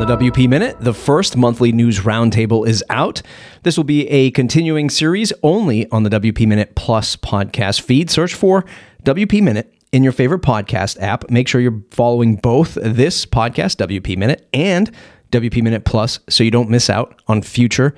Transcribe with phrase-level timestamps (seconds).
[0.00, 3.20] The WP Minute, the first monthly news roundtable is out.
[3.64, 8.08] This will be a continuing series only on the WP Minute Plus podcast feed.
[8.08, 8.64] Search for
[9.04, 11.28] WP Minute in your favorite podcast app.
[11.28, 14.90] Make sure you're following both this podcast, WP Minute, and
[15.32, 17.94] WP Minute Plus so you don't miss out on future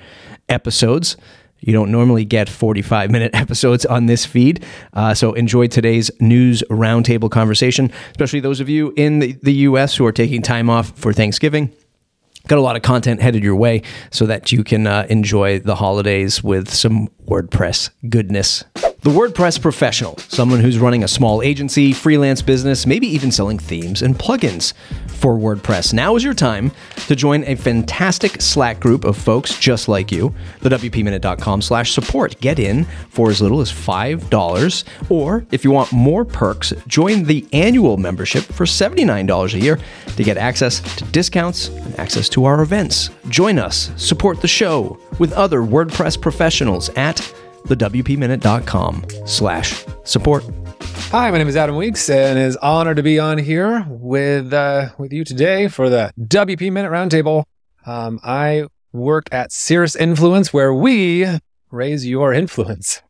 [0.49, 1.15] episodes.
[1.61, 4.65] You don't normally get 45 minute episodes on this feed.
[4.91, 9.95] Uh, so enjoy today's news roundtable conversation, especially those of you in the, the US
[9.95, 11.73] who are taking time off for Thanksgiving.
[12.47, 15.75] Got a lot of content headed your way so that you can uh, enjoy the
[15.75, 18.65] holidays with some WordPress goodness.
[19.03, 24.01] The WordPress professional, someone who's running a small agency, freelance business, maybe even selling themes
[24.01, 24.71] and plugins
[25.09, 25.93] for WordPress.
[25.93, 26.71] Now is your time
[27.07, 30.33] to join a fantastic Slack group of folks just like you.
[30.61, 32.39] The WPMinute.com slash support.
[32.39, 35.11] Get in for as little as $5.
[35.11, 39.79] Or if you want more perks, join the annual membership for $79 a year
[40.15, 43.09] to get access to discounts and access to our events.
[43.27, 47.19] Join us, support the show with other WordPress professionals at
[47.65, 50.43] thewpminute.com slash support.
[51.11, 54.51] Hi, my name is Adam Weeks, and it is honored to be on here with
[54.51, 57.43] uh, with you today for the WP Minute Roundtable.
[57.85, 61.27] Um, I work at Cirrus Influence, where we
[61.69, 63.01] raise your influence.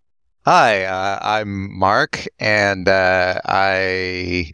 [0.46, 4.52] Hi, uh, I'm Mark, and uh, I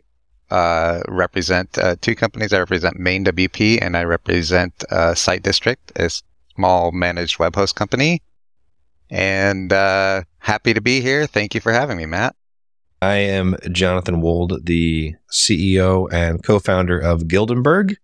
[0.51, 2.53] uh, represent uh, two companies.
[2.53, 6.09] I represent MainWP, and I represent uh, SiteDistrict, a
[6.55, 8.21] small managed web host company.
[9.09, 11.25] And uh, happy to be here.
[11.25, 12.35] Thank you for having me, Matt.
[13.01, 17.95] I am Jonathan Wold, the CEO and co-founder of Gildenberg,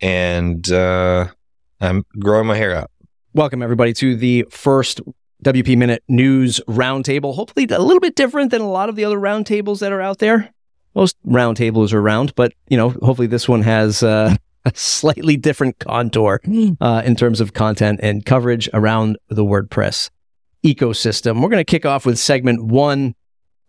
[0.00, 1.26] and uh,
[1.80, 2.90] I'm growing my hair out.
[3.34, 5.02] Welcome everybody to the first
[5.44, 7.34] WP Minute News Roundtable.
[7.34, 10.18] Hopefully, a little bit different than a lot of the other roundtables that are out
[10.18, 10.50] there.
[10.94, 14.34] Most roundtables are round, but you know, hopefully this one has uh,
[14.64, 16.40] a slightly different contour
[16.80, 20.08] uh, in terms of content and coverage around the WordPress
[20.64, 21.42] ecosystem.
[21.42, 23.14] We're going to kick off with segment one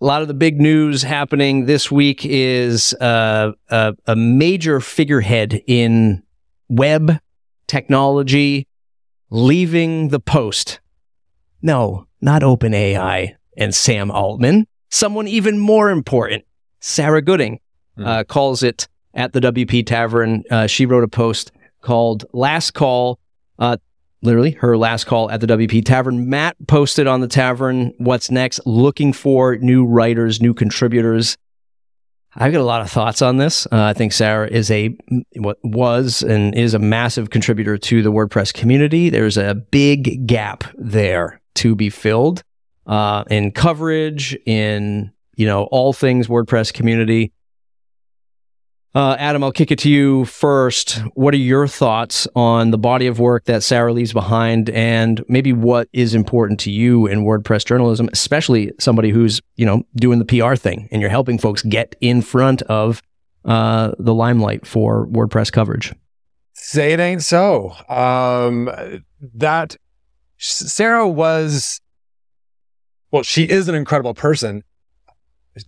[0.02, 5.62] a lot of the big news happening this week is uh, a, a major figurehead
[5.68, 6.24] in
[6.68, 7.20] web
[7.68, 8.68] technology
[9.30, 10.80] leaving the post.
[11.62, 14.66] No, not OpenAI and Sam Altman.
[14.90, 16.46] Someone even more important,
[16.80, 17.60] Sarah Gooding,
[17.96, 18.08] mm.
[18.08, 20.44] uh, calls it at the WP Tavern.
[20.50, 21.52] Uh, she wrote a post
[21.82, 23.20] called Last Call.
[23.60, 23.78] Uh,
[24.22, 26.30] literally her last call at the WP Tavern.
[26.30, 31.38] Matt posted on the Tavern what's next, looking for new writers, new contributors.
[32.36, 33.66] I've got a lot of thoughts on this.
[33.66, 34.96] Uh, I think Sarah is a
[35.36, 39.10] what was and is a massive contributor to the WordPress community.
[39.10, 42.44] There's a big gap there to be filled
[42.88, 47.34] uh, in coverage, in you know all things WordPress community.
[48.94, 51.02] Uh, Adam, I'll kick it to you first.
[51.14, 55.54] What are your thoughts on the body of work that Sarah leaves behind, and maybe
[55.54, 60.26] what is important to you in WordPress journalism, especially somebody who's you know doing the
[60.26, 63.02] PR thing and you're helping folks get in front of
[63.46, 65.94] uh, the limelight for WordPress coverage?
[66.54, 67.74] Say it ain't so.
[67.88, 68.70] Um,
[69.36, 69.78] that
[70.38, 71.80] Sarah was,
[73.10, 74.64] well, she is an incredible person.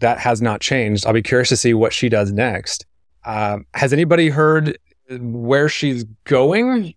[0.02, 1.06] That has not changed.
[1.06, 2.86] I'll be curious to see what she does next.
[3.26, 4.78] Um, has anybody heard
[5.10, 6.94] where she's going?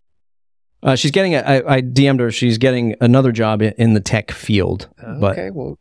[0.83, 1.35] Uh, she's getting.
[1.35, 2.31] A, I, I DM'd her.
[2.31, 4.89] She's getting another job in the tech field,
[5.21, 5.79] but okay, well,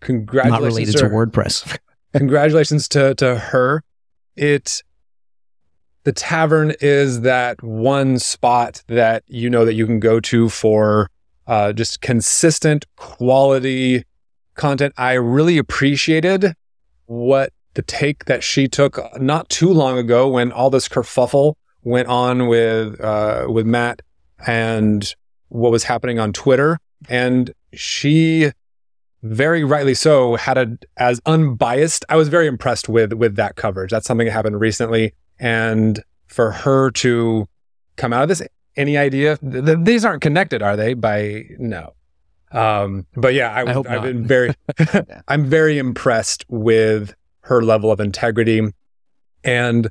[0.00, 0.60] congratulations.
[0.60, 1.78] Not related to, to WordPress.
[2.14, 3.82] congratulations to to her.
[4.36, 4.82] It
[6.04, 11.10] the tavern is that one spot that you know that you can go to for
[11.46, 14.04] uh, just consistent quality
[14.54, 14.94] content.
[14.96, 16.54] I really appreciated
[17.06, 22.08] what the take that she took not too long ago when all this kerfuffle went
[22.08, 24.02] on with uh, with Matt
[24.46, 25.14] and
[25.48, 26.78] what was happening on Twitter,
[27.08, 28.50] and she
[29.22, 32.04] very rightly so had a as unbiased.
[32.08, 33.90] I was very impressed with with that coverage.
[33.90, 37.46] That's something that happened recently, and for her to
[37.96, 38.42] come out of this,
[38.76, 39.36] any idea?
[39.38, 40.94] Th- th- these aren't connected, are they?
[40.94, 41.94] By no.
[42.52, 44.54] Um, but yeah, I, I have been very,
[45.28, 47.14] I'm very impressed with
[47.46, 48.60] her level of integrity
[49.44, 49.88] and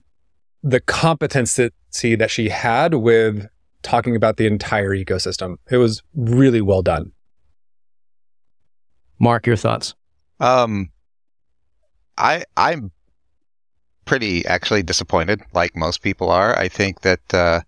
[0.62, 1.72] the competency
[2.16, 3.48] that she had with
[3.82, 5.56] talking about the entire ecosystem.
[5.72, 7.14] It was really well done.
[9.20, 9.96] Mark, your thoughts?
[10.42, 10.90] Um,
[12.18, 12.92] I I'm
[14.04, 16.60] pretty actually disappointed, like most people are.
[16.60, 17.62] I think that uh,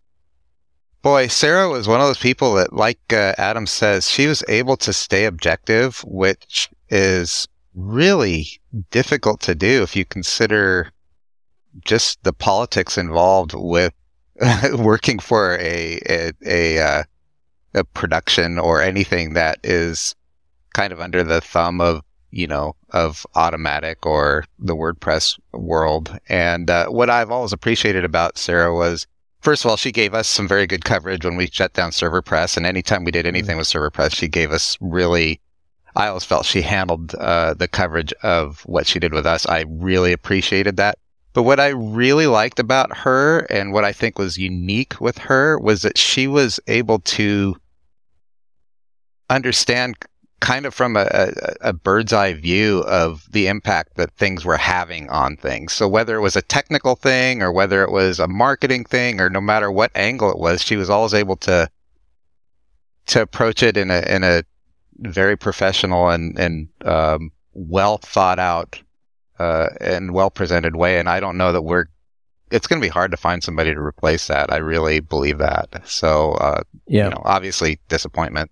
[1.02, 4.76] boy, Sarah was one of those people that, like uh, Adam says, she was able
[4.78, 8.48] to stay objective, which is really
[8.90, 10.92] difficult to do if you consider
[11.86, 13.94] just the politics involved with
[14.74, 17.04] working for a a a, uh,
[17.76, 20.16] a production or anything that is
[20.74, 22.02] kind of under the thumb of
[22.32, 26.18] you know of Automattic or the WordPress world.
[26.30, 29.06] And uh, what I've always appreciated about Sarah was.
[29.42, 32.58] First of all, she gave us some very good coverage when we shut down ServerPress,
[32.58, 35.40] and anytime we did anything with ServerPress, she gave us really
[35.98, 39.48] I always felt she handled uh, the coverage of what she did with us.
[39.48, 41.00] I really appreciated that.
[41.34, 45.60] But what I really liked about her and what I think was unique with her
[45.60, 47.56] was that she was able to
[49.32, 49.98] understand
[50.40, 54.58] kind of from a, a, a, bird's eye view of the impact that things were
[54.58, 55.74] having on things.
[55.74, 59.32] So whether it was a technical thing or whether it was a marketing thing or
[59.32, 61.68] no matter what angle it was, she was always able to
[63.08, 64.44] to approach it in a in a
[65.00, 68.82] very professional and and um, well thought out
[69.40, 71.00] uh, and well presented way.
[71.00, 71.86] And I don't know that we're.
[72.50, 74.54] It's going to be hard to find somebody to replace that.
[74.54, 75.82] I really believe that.
[75.86, 78.50] So, uh, yeah, you know, obviously disappointment.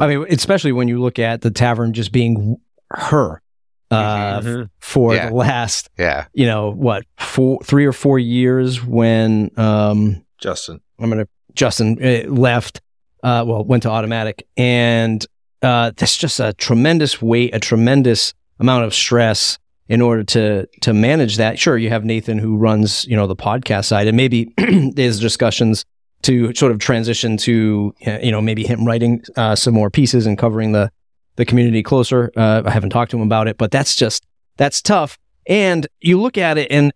[0.00, 2.56] I mean, especially when you look at the tavern just being
[2.90, 3.42] her
[3.90, 4.62] uh, mm-hmm.
[4.78, 5.28] for yeah.
[5.28, 11.10] the last, yeah, you know, what four, three or four years when um, Justin, I'm
[11.10, 12.80] gonna Justin uh, left,
[13.22, 14.42] uh, well, went to Automattic.
[14.56, 15.24] and
[15.62, 19.58] uh, that's just a tremendous weight, a tremendous amount of stress
[19.88, 21.58] in order to to manage that.
[21.58, 24.52] Sure, you have Nathan who runs you know the podcast side, and maybe
[24.94, 25.84] there's discussions
[26.22, 30.38] to sort of transition to you know maybe him writing uh, some more pieces and
[30.38, 30.90] covering the
[31.36, 32.32] the community closer.
[32.36, 34.24] Uh, I haven't talked to him about it, but that's just
[34.56, 35.18] that's tough.
[35.46, 36.92] And you look at it, and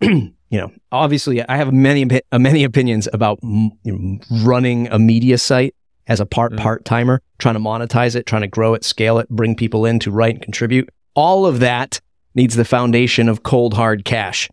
[0.50, 5.74] you know, obviously, I have many many opinions about you know, running a media site
[6.08, 6.62] as a part mm-hmm.
[6.62, 10.00] part timer, trying to monetize it, trying to grow it, scale it, bring people in
[10.00, 10.88] to write and contribute.
[11.14, 12.00] All of that
[12.34, 14.48] needs the foundation of cold hard cash.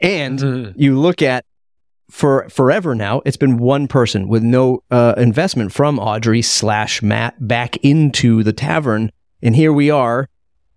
[0.00, 0.80] And mm-hmm.
[0.80, 1.44] you look at
[2.10, 7.46] for forever now, it's been one person with no uh, investment from Audrey slash Matt
[7.46, 9.10] back into the tavern.
[9.42, 10.28] And here we are,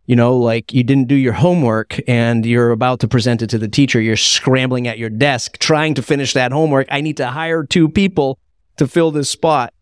[0.07, 3.59] you know, like you didn't do your homework and you're about to present it to
[3.59, 4.01] the teacher.
[4.01, 6.87] You're scrambling at your desk trying to finish that homework.
[6.89, 8.39] I need to hire two people
[8.77, 9.73] to fill this spot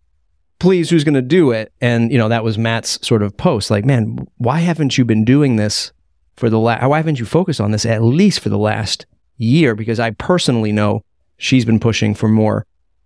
[0.60, 1.72] please, who's going to do it?
[1.82, 5.26] And, you know, that was Matt's sort of post like, man, why haven't you been
[5.26, 5.92] doing this
[6.36, 9.06] for the last, why haven't you focused on this at least for the last
[9.38, 9.76] year?
[9.76, 11.04] Because I personally know
[11.38, 12.66] she's been pushing for more,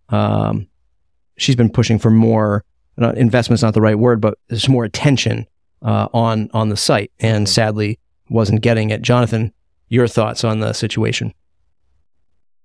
[0.10, 0.68] um,
[1.38, 2.64] she's been pushing for more,
[3.02, 5.46] uh, investment's not the right word, but there's more attention,
[5.82, 8.00] uh, on, on the site and sadly
[8.30, 9.02] wasn't getting it.
[9.02, 9.54] Jonathan,
[9.88, 11.34] your thoughts on the situation?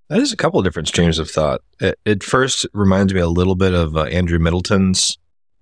[0.08, 1.62] That is a couple of different streams of thought.
[1.80, 5.18] It, it first reminds me a little bit of uh, Andrea Middleton's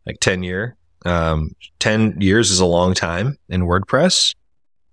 [0.07, 0.77] like 10 year.
[1.05, 4.35] Um, 10 years is a long time in WordPress.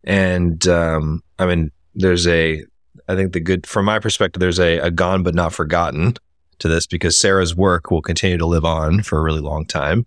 [0.03, 2.63] And um, I mean, there's a,
[3.07, 6.13] I think the good, from my perspective, there's a, a gone but not forgotten
[6.59, 10.05] to this because Sarah's work will continue to live on for a really long time.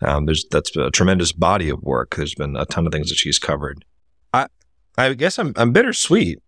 [0.00, 2.16] Um, there's that's a tremendous body of work.
[2.16, 3.84] There's been a ton of things that she's covered.
[4.32, 4.46] I
[4.98, 6.40] I guess I'm I'm bittersweet.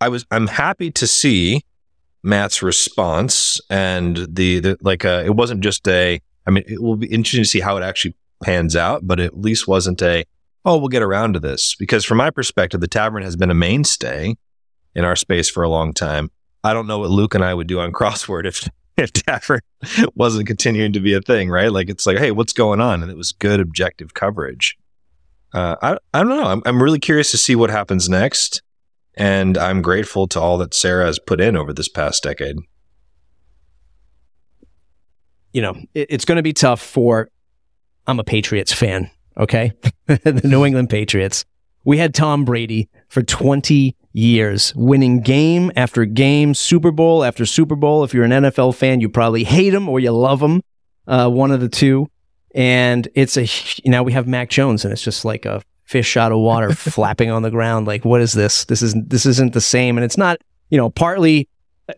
[0.00, 1.62] I was I'm happy to see
[2.22, 6.96] Matt's response and the, the like uh, it wasn't just a I mean it will
[6.96, 10.24] be interesting to see how it actually pans out, but at least wasn't a
[10.64, 13.54] oh we'll get around to this because from my perspective the tavern has been a
[13.54, 14.36] mainstay
[14.94, 16.30] in our space for a long time.
[16.64, 19.60] I don't know what Luke and I would do on crossword if if tavern
[20.14, 21.72] wasn't continuing to be a thing, right?
[21.72, 24.76] Like it's like hey what's going on and it was good objective coverage.
[25.54, 26.44] Uh, I I don't know.
[26.44, 28.62] I'm I'm really curious to see what happens next.
[29.14, 32.56] And I'm grateful to all that Sarah has put in over this past decade.
[35.52, 37.28] You know, it, it's going to be tough for,
[38.06, 39.72] I'm a Patriots fan, okay?
[40.06, 41.44] the New England Patriots.
[41.84, 47.76] We had Tom Brady for 20 years, winning game after game, Super Bowl after Super
[47.76, 48.04] Bowl.
[48.04, 50.62] If you're an NFL fan, you probably hate him or you love him,
[51.06, 52.08] uh, one of the two.
[52.54, 53.46] And it's a,
[53.82, 56.72] you know, we have Mac Jones, and it's just like a fish out of water
[56.74, 57.86] flapping on the ground.
[57.86, 58.66] Like, what is this?
[58.66, 60.38] This is this isn't the same, and it's not.
[60.68, 61.48] You know, partly,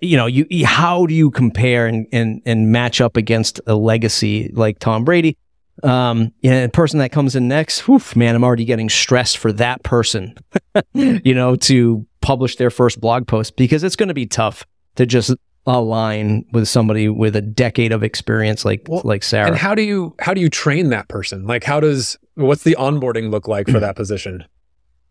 [0.01, 4.51] you know, you how do you compare and and and match up against a legacy
[4.55, 5.37] like Tom Brady?
[5.85, 9.53] Um, yeah, the person that comes in next, whew, man, I'm already getting stressed for
[9.53, 10.35] that person.
[10.95, 15.05] you know, to publish their first blog post because it's going to be tough to
[15.05, 15.35] just
[15.67, 19.49] align with somebody with a decade of experience like well, like Sarah.
[19.49, 21.47] And how do you how do you train that person?
[21.47, 24.45] Like how does what's the onboarding look like for that position?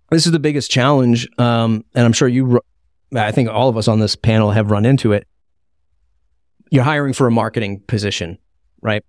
[0.09, 2.59] This is the biggest challenge, um, and I'm sure you.
[3.15, 5.27] I think all of us on this panel have run into it.
[6.71, 8.39] You're hiring for a marketing position,
[8.81, 9.03] right?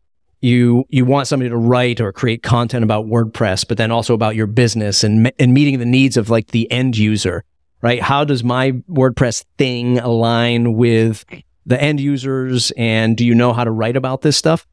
[0.45, 4.37] You you want somebody to write or create content about WordPress, but then also about
[4.37, 7.45] your business and and meeting the needs of like the end user
[7.85, 8.01] right?
[8.01, 11.27] How does my WordPress thing align with
[11.67, 12.73] the end users?
[12.79, 14.67] And do you know how to write about this stuff?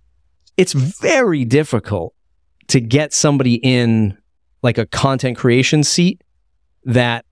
[0.56, 2.14] It's very difficult
[2.68, 4.18] to get somebody in
[4.64, 6.24] like a content creation seat
[6.86, 7.26] that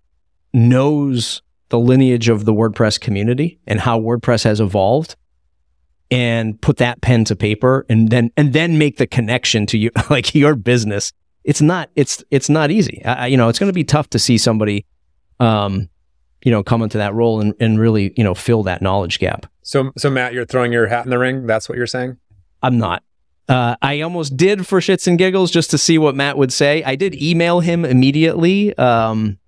[0.53, 5.15] knows the lineage of the WordPress community and how WordPress has evolved
[6.12, 9.92] and put that pen to paper and then and then make the connection to you
[10.10, 11.13] like your business
[11.44, 14.20] it's not it's it's not easy I, you know it's going to be tough to
[14.20, 14.86] see somebody
[15.39, 15.89] um
[16.44, 19.46] you know come into that role and, and really you know fill that knowledge gap
[19.62, 22.18] so so matt you're throwing your hat in the ring that's what you're saying
[22.63, 23.04] i'm not
[23.50, 26.84] uh, I almost did for shits and giggles just to see what Matt would say.
[26.84, 29.39] I did email him immediately um,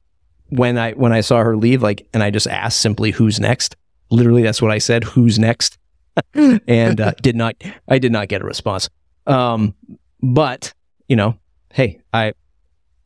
[0.49, 3.75] when I when I saw her leave, like, and I just asked simply, "Who's next?"
[4.09, 5.03] Literally, that's what I said.
[5.03, 5.77] Who's next?
[6.33, 7.55] and uh, did not
[7.87, 8.89] I did not get a response.
[9.27, 9.75] Um,
[10.21, 10.73] but
[11.07, 11.37] you know,
[11.73, 12.33] hey, I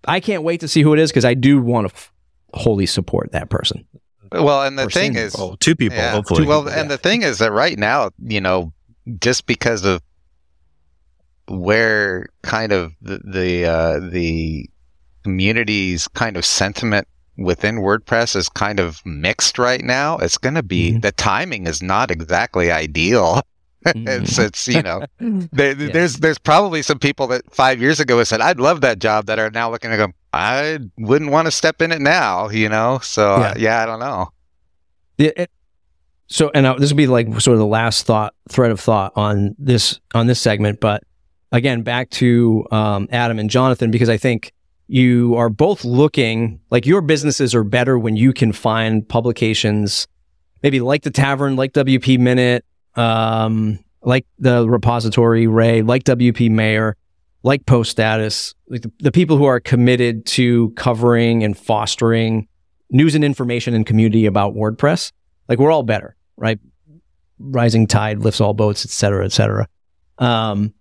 [0.08, 2.12] I can't wait to see who it is because I do want to f-
[2.54, 3.86] wholly support that person.
[4.32, 6.46] Well, and the thing is, well, two people, yeah, hopefully.
[6.46, 8.74] Well, and the thing is that right now, you know,
[9.20, 10.02] just because of
[11.48, 14.70] where kind of the the, uh, the
[15.24, 20.18] community's kind of sentiment within WordPress is kind of mixed right now.
[20.18, 21.00] It's going to be mm-hmm.
[21.02, 23.42] the timing is not exactly ideal.
[23.86, 24.08] Mm-hmm.
[24.08, 25.92] it's it's you know there, yeah.
[25.94, 29.38] there's there's probably some people that five years ago said I'd love that job that
[29.38, 32.98] are now looking at go I wouldn't want to step in it now you know
[33.04, 34.30] so yeah, uh, yeah I don't know.
[35.20, 35.52] Yeah, it,
[36.28, 39.14] so and uh, this would be like sort of the last thought thread of thought
[39.16, 41.04] on this on this segment, but
[41.52, 44.52] again back to um, Adam and Jonathan because I think
[44.88, 50.08] you are both looking like your businesses are better when you can find publications,
[50.62, 52.66] maybe like the Tavern, like WP Minute,
[52.96, 56.96] um, like the repository Ray, like WP Mayor,
[57.44, 62.48] like Post Status, like the, the people who are committed to covering and fostering
[62.92, 65.12] news and information and community about WordPress.
[65.50, 66.60] Like we're all better, right?
[67.40, 69.68] Rising tide lifts all boats, et cetera, et cetera.
[70.18, 70.74] Um,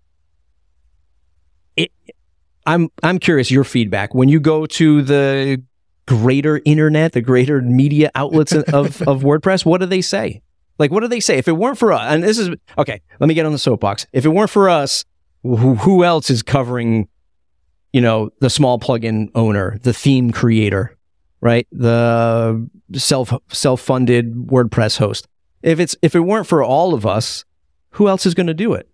[1.75, 1.91] it,
[2.65, 5.61] I'm I'm curious your feedback when you go to the
[6.07, 9.65] greater internet, the greater media outlets of, of WordPress.
[9.65, 10.41] What do they say?
[10.77, 11.37] Like, what do they say?
[11.37, 14.07] If it weren't for us, and this is okay, let me get on the soapbox.
[14.11, 15.05] If it weren't for us,
[15.43, 17.07] who, who else is covering,
[17.93, 20.97] you know, the small plugin owner, the theme creator,
[21.39, 21.67] right?
[21.71, 25.27] The self self funded WordPress host.
[25.61, 27.45] If it's if it weren't for all of us,
[27.91, 28.89] who else is going to do it?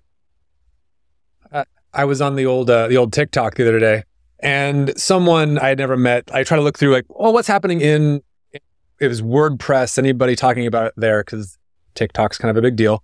[1.94, 4.04] I was on the old uh, the old TikTok the other day,
[4.40, 6.30] and someone I had never met.
[6.34, 8.22] I try to look through like, oh, what's happening in
[8.54, 9.98] it was WordPress.
[9.98, 11.58] Anybody talking about it there because
[11.96, 13.04] TikTok's kind of a big deal.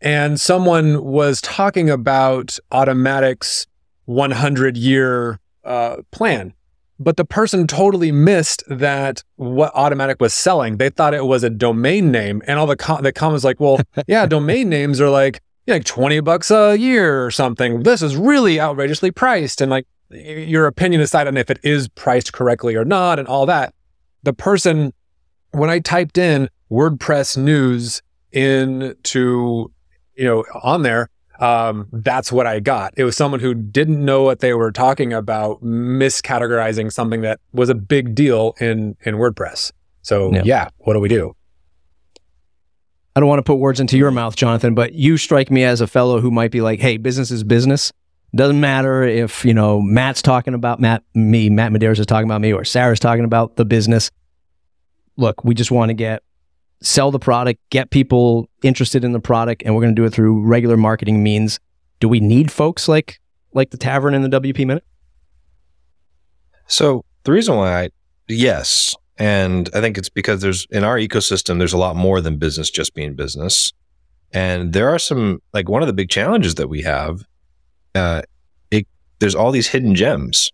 [0.00, 3.66] And someone was talking about Automattic's
[4.04, 6.52] 100 year uh, plan,
[7.00, 10.76] but the person totally missed that what Automatic was selling.
[10.76, 13.80] They thought it was a domain name, and all the com- the comments like, well,
[14.06, 17.82] yeah, domain names are like like 20 bucks a year or something.
[17.82, 19.60] This is really outrageously priced.
[19.60, 23.46] And like your opinion aside on if it is priced correctly or not and all
[23.46, 23.74] that.
[24.22, 24.92] The person,
[25.50, 28.02] when I typed in WordPress news
[28.32, 29.70] into,
[30.16, 31.08] you know, on there,
[31.40, 32.94] um, that's what I got.
[32.96, 37.68] It was someone who didn't know what they were talking about, miscategorizing something that was
[37.68, 39.72] a big deal in in WordPress.
[40.02, 41.34] So yeah, yeah what do we do?
[43.16, 45.80] I don't want to put words into your mouth, Jonathan, but you strike me as
[45.80, 47.92] a fellow who might be like, "Hey, business is business.
[48.34, 52.40] Doesn't matter if you know Matt's talking about Matt, me, Matt Medeiros is talking about
[52.40, 54.10] me, or Sarah's talking about the business.
[55.16, 56.24] Look, we just want to get
[56.80, 60.12] sell the product, get people interested in the product, and we're going to do it
[60.12, 61.60] through regular marketing means.
[62.00, 63.20] Do we need folks like
[63.52, 64.84] like the Tavern and the WP Minute?
[66.66, 67.90] So the reason why I
[68.28, 72.36] yes, and I think it's because there's in our ecosystem, there's a lot more than
[72.36, 73.72] business just being business.
[74.32, 77.22] And there are some, like one of the big challenges that we have,
[77.94, 78.22] uh,
[78.72, 78.88] it,
[79.20, 80.50] there's all these hidden gems,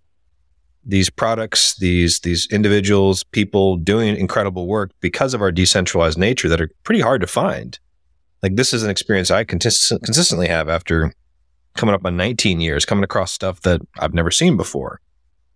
[0.85, 6.61] these products, these, these individuals, people doing incredible work because of our decentralized nature that
[6.61, 7.79] are pretty hard to find.
[8.43, 11.14] Like this is an experience I consist- consistently have after
[11.75, 15.00] coming up on 19 years, coming across stuff that I've never seen before.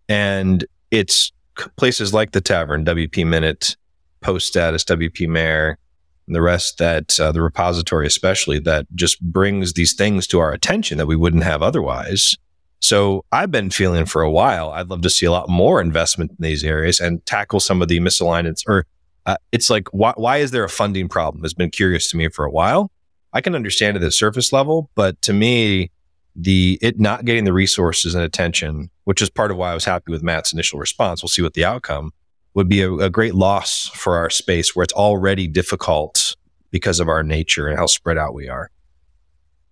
[0.09, 1.31] And it's
[1.77, 3.77] places like the Tavern, WP Minute,
[4.21, 5.79] Post Status, WP Mayor,
[6.27, 10.53] and the rest that uh, the repository, especially, that just brings these things to our
[10.53, 12.37] attention that we wouldn't have otherwise.
[12.81, 14.71] So I've been feeling for a while.
[14.71, 17.89] I'd love to see a lot more investment in these areas and tackle some of
[17.89, 18.63] the misalignments.
[18.67, 18.87] Or
[19.27, 21.43] uh, it's like, why, why is there a funding problem?
[21.43, 22.91] Has been curious to me for a while.
[23.33, 25.91] I can understand it at the surface level, but to me,
[26.37, 29.85] the it not getting the resources and attention, which is part of why I was
[29.85, 31.23] happy with Matt's initial response.
[31.23, 32.13] We'll see what the outcome.
[32.55, 36.37] would be a, a great loss for our space where it's already difficult
[36.71, 38.71] because of our nature and how spread out we are.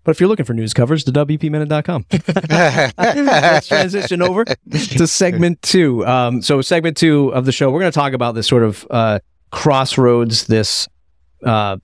[0.05, 2.07] But if you're looking for news covers, to WPMinute.com.
[2.99, 6.05] Let's transition over to segment two.
[6.07, 8.87] Um, so, segment two of the show, we're going to talk about this sort of
[8.91, 9.21] uh,
[9.53, 10.89] crossroads, this
[11.45, 11.77] uh,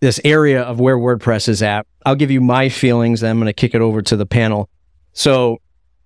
[0.00, 1.86] this area of where WordPress is at.
[2.04, 4.68] I'll give you my feelings, then I'm going to kick it over to the panel.
[5.12, 5.58] So,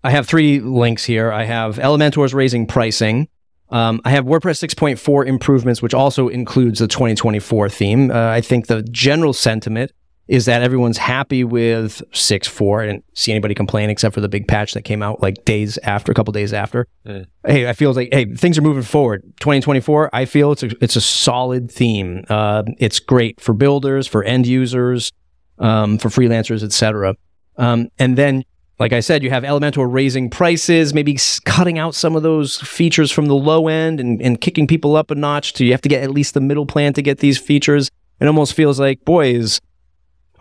[0.02, 1.32] I have three links here.
[1.32, 3.28] I have Elementor's raising pricing.
[3.70, 8.10] Um, I have WordPress 6.4 improvements, which also includes the 2024 theme.
[8.10, 9.92] Uh, I think the general sentiment
[10.26, 12.82] is that everyone's happy with 6.4.
[12.82, 15.78] I didn't see anybody complain except for the big patch that came out like days
[15.78, 16.86] after, a couple days after.
[17.06, 17.26] Mm.
[17.46, 19.22] Hey, I feel like, hey, things are moving forward.
[19.40, 22.24] 2024, I feel it's a, it's a solid theme.
[22.28, 25.12] Uh, it's great for builders, for end users,
[25.58, 27.14] um, for freelancers, etc.
[27.56, 28.44] Um, and then
[28.78, 33.12] like I said, you have Elementor raising prices, maybe cutting out some of those features
[33.12, 35.56] from the low end and, and kicking people up a notch.
[35.56, 37.88] So you have to get at least the middle plan to get these features.
[38.20, 39.60] It almost feels like, boys,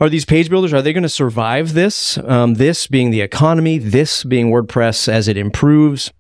[0.04, 2.18] are these page builders, are they going to survive this?
[2.18, 6.12] Um, this being the economy, this being WordPress as it improves.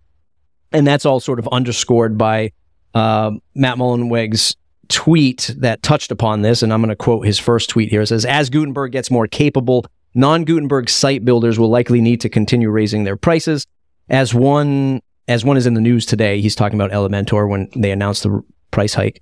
[0.72, 2.54] And that's all sort of underscored by
[2.94, 4.56] uh, Matt Mullenweg's
[4.88, 6.64] tweet that touched upon this.
[6.64, 8.02] And I'm going to quote his first tweet here.
[8.02, 9.86] It says, As Gutenberg gets more capable,
[10.16, 13.68] non Gutenberg site builders will likely need to continue raising their prices.
[14.10, 17.92] As one, as one is in the news today, he's talking about Elementor when they
[17.92, 19.22] announced the price hike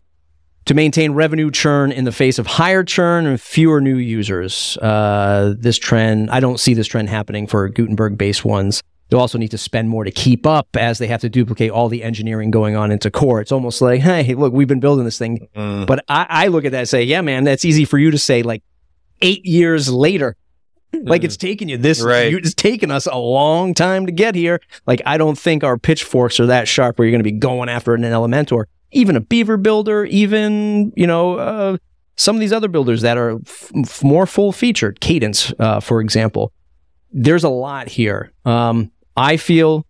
[0.66, 4.78] to maintain revenue churn in the face of higher churn and fewer new users.
[4.78, 8.82] Uh, this trend, I don't see this trend happening for Gutenberg based ones.
[9.10, 11.90] They'll also need to spend more to keep up as they have to duplicate all
[11.90, 13.42] the engineering going on into core.
[13.42, 15.48] It's almost like, hey, look, we've been building this thing.
[15.56, 15.86] Mm.
[15.86, 18.18] But I, I look at that and say, yeah, man, that's easy for you to
[18.18, 18.64] say like
[19.22, 20.38] eight years later.
[20.94, 22.30] Like it's taken you this, Right.
[22.32, 24.60] you, it's taken us a long time to get here.
[24.86, 27.70] Like I don't think our pitchforks are that sharp where you're going to be going
[27.70, 31.78] after an Elementor, even a Beaver builder, even you know uh,
[32.16, 36.52] some of these other builders that are f- more full featured, Kadence, uh, for example.
[37.12, 38.32] There's a lot here.
[38.46, 39.86] Um, I feel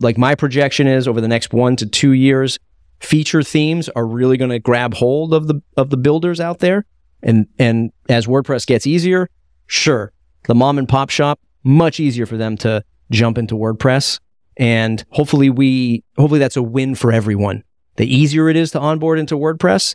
[0.00, 2.58] like my projection is over the next one to two years,
[3.00, 6.84] feature themes are really going to grab hold of the of the builders out there.
[7.22, 9.28] And and as WordPress gets easier,
[9.66, 10.12] sure,
[10.44, 14.20] the mom and pop shop much easier for them to jump into WordPress.
[14.56, 17.62] And hopefully we hopefully that's a win for everyone.
[17.96, 19.94] The easier it is to onboard into WordPress,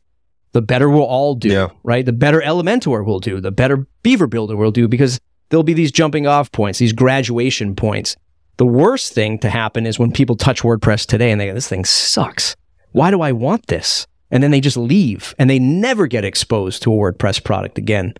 [0.53, 1.67] the better we'll all do, Yeah.
[1.83, 2.05] right?
[2.05, 5.91] The better Elementor will do, the better Beaver Builder will do because there'll be these
[5.91, 8.15] jumping off points, these graduation points.
[8.57, 11.67] The worst thing to happen is when people touch WordPress today and they go, this
[11.67, 12.55] thing sucks.
[12.91, 14.07] Why do I want this?
[14.29, 18.13] And then they just leave and they never get exposed to a WordPress product again.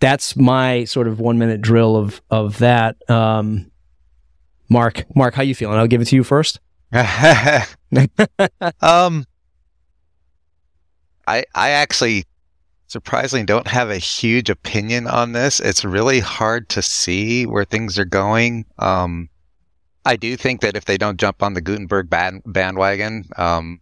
[0.00, 2.96] That's my sort of one minute drill of of that.
[3.08, 3.70] Um,
[4.68, 5.78] Mark, Mark, how you feeling?
[5.78, 6.60] I'll give it to you first.
[8.80, 9.24] um,
[11.26, 12.24] I I actually
[12.86, 15.58] surprisingly don't have a huge opinion on this.
[15.60, 18.64] It's really hard to see where things are going.
[18.78, 19.28] Um,
[20.04, 23.80] I do think that if they don't jump on the Gutenberg band, bandwagon, um,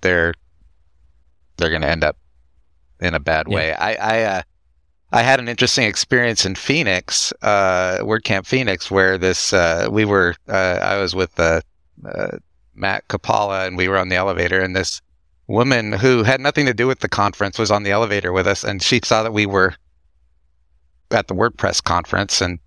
[0.00, 0.32] they're
[1.56, 2.16] they're going to end up
[3.00, 3.54] in a bad Yeah.
[3.56, 3.72] way.
[3.74, 4.42] I I uh,
[5.12, 10.34] I had an interesting experience in Phoenix, uh, WordCamp Phoenix, where this uh, we were.
[10.48, 11.34] Uh, I was with
[12.04, 12.38] uh,
[12.74, 15.00] Matt Kapala, and we were on the elevator, and this
[15.46, 18.64] woman who had nothing to do with the conference was on the elevator with us,
[18.64, 19.74] and she saw that we were
[21.10, 22.58] at the WordPress conference, and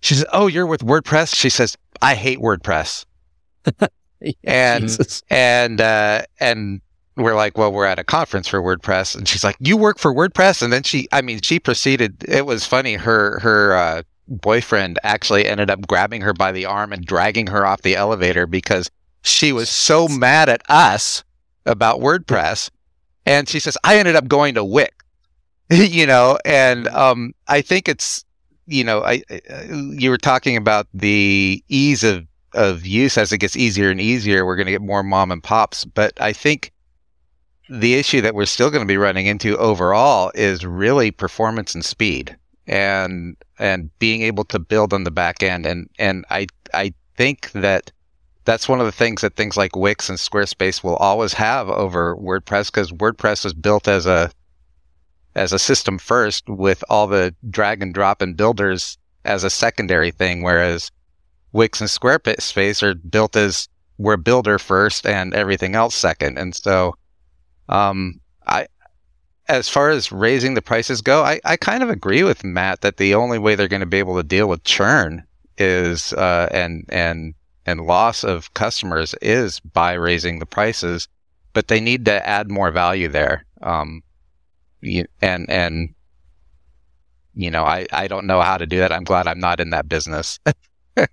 [0.00, 3.04] she says, "Oh, you're with WordPress?" She says, "I hate WordPress,"
[4.44, 5.22] And- Jesus.
[5.30, 6.80] and uh, and
[7.16, 10.14] we're like, "Well, we're at a conference for WordPress," and she's like, "You work for
[10.14, 12.24] WordPress?" And then she, I mean, she proceeded.
[12.26, 12.94] It was funny.
[12.94, 17.66] Her her uh, boyfriend actually ended up grabbing her by the arm and dragging her
[17.66, 18.90] off the elevator because
[19.22, 21.24] she was so mad at us
[21.66, 22.70] about WordPress.
[23.26, 24.94] And she says, I ended up going to Wix,
[25.70, 28.24] you know, and um, I think it's,
[28.66, 33.38] you know, I, I you were talking about the ease of, of use as it
[33.38, 34.46] gets easier and easier.
[34.46, 36.72] We're going to get more mom and pops, but I think
[37.68, 41.84] the issue that we're still going to be running into overall is really performance and
[41.84, 45.66] speed and and being able to build on the back end.
[45.66, 47.92] And and I I think that
[48.44, 52.16] that's one of the things that things like Wix and Squarespace will always have over
[52.16, 54.30] WordPress because WordPress was built as a
[55.34, 60.10] as a system first with all the drag and drop and builders as a secondary
[60.10, 60.90] thing whereas
[61.52, 63.68] Wix and Squarespace are built as
[63.98, 66.38] we're builder first and everything else second.
[66.38, 66.94] And so
[67.68, 68.19] um
[69.50, 72.98] as far as raising the prices go, I, I kind of agree with Matt that
[72.98, 75.24] the only way they're going to be able to deal with churn
[75.58, 77.34] is uh, and and
[77.66, 81.08] and loss of customers is by raising the prices.
[81.52, 83.44] but they need to add more value there.
[83.60, 84.02] Um,
[84.80, 85.94] you, and and
[87.34, 88.92] you know, I I don't know how to do that.
[88.92, 90.38] I'm glad I'm not in that business.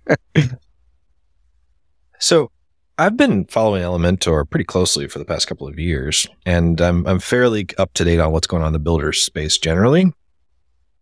[2.20, 2.50] so
[3.00, 7.20] I've been following Elementor pretty closely for the past couple of years, and I'm I'm
[7.20, 10.12] fairly up to date on what's going on in the builder space generally.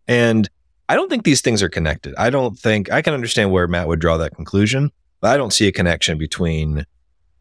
[0.07, 0.47] And
[0.87, 2.13] I don't think these things are connected.
[2.15, 5.51] I don't think I can understand where Matt would draw that conclusion, but I don't
[5.51, 6.85] see a connection between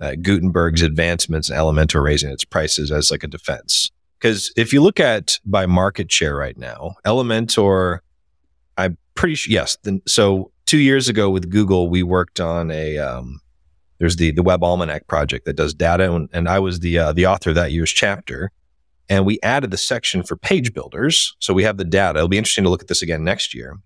[0.01, 3.91] uh, Gutenberg's advancements and Elementor raising its prices as like a defense.
[4.19, 7.99] Because if you look at by market share right now, Elementor,
[8.79, 9.77] I'm pretty sure, yes.
[9.83, 13.41] The, so two years ago with Google, we worked on a um,
[13.99, 17.13] there's the the Web Almanac project that does data, and, and I was the uh,
[17.13, 18.51] the author of that year's chapter.
[19.09, 22.19] And we added the section for page builders, so we have the data.
[22.19, 23.79] It'll be interesting to look at this again next year.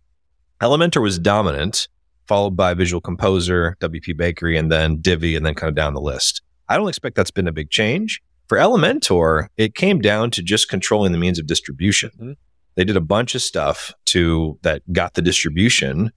[0.63, 1.89] Elementor was dominant,
[2.27, 6.01] followed by Visual Composer, WP Bakery, and then Divi, and then kind of down the
[6.01, 6.41] list.
[6.71, 8.23] I don't expect that's been a big change.
[8.49, 12.11] For Elementor, it came down to just controlling the means of distribution.
[12.15, 12.33] Mm-hmm.
[12.77, 16.13] They did a bunch of stuff to that got the distribution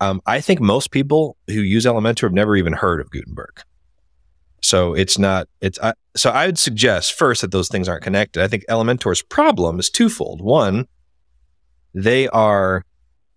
[0.00, 3.62] um, I think most people who use Elementor have never even heard of Gutenberg.
[4.60, 8.42] So it's not, it's, I, so I would suggest first that those things aren't connected.
[8.42, 10.40] I think Elementor's problem is twofold.
[10.40, 10.86] One,
[11.94, 12.84] they are,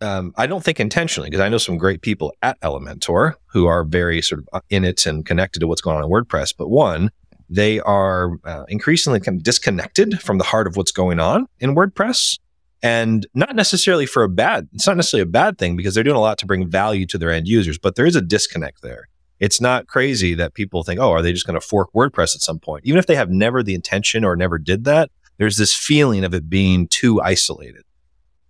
[0.02, 3.84] um, I don't think intentionally, because I know some great people at Elementor who are
[3.84, 6.56] very sort of uh, in it and connected to what's going on in WordPress.
[6.58, 7.12] But one,
[7.50, 11.76] they are uh, increasingly kind of disconnected from the heart of what's going on in
[11.76, 12.39] WordPress
[12.84, 16.15] and not necessarily for a bad it's not necessarily a bad thing because they're doing
[16.15, 19.08] a lot to bring value to their end users but there is a disconnect there.
[19.39, 22.41] It's not crazy that people think oh are they just going to fork wordpress at
[22.41, 22.86] some point?
[22.86, 26.34] Even if they have never the intention or never did that there's this feeling of
[26.34, 27.84] it being too isolated.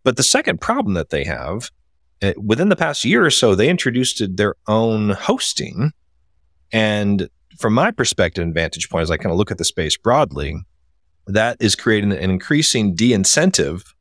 [0.04, 1.70] But the second problem that they have
[2.22, 5.92] eh, within the past year or so they introduced their own hosting.
[6.74, 7.30] And
[7.62, 10.56] from my perspective and vantage point as i kind of look at the space broadly
[11.28, 13.94] that is creating an increasing de-incentive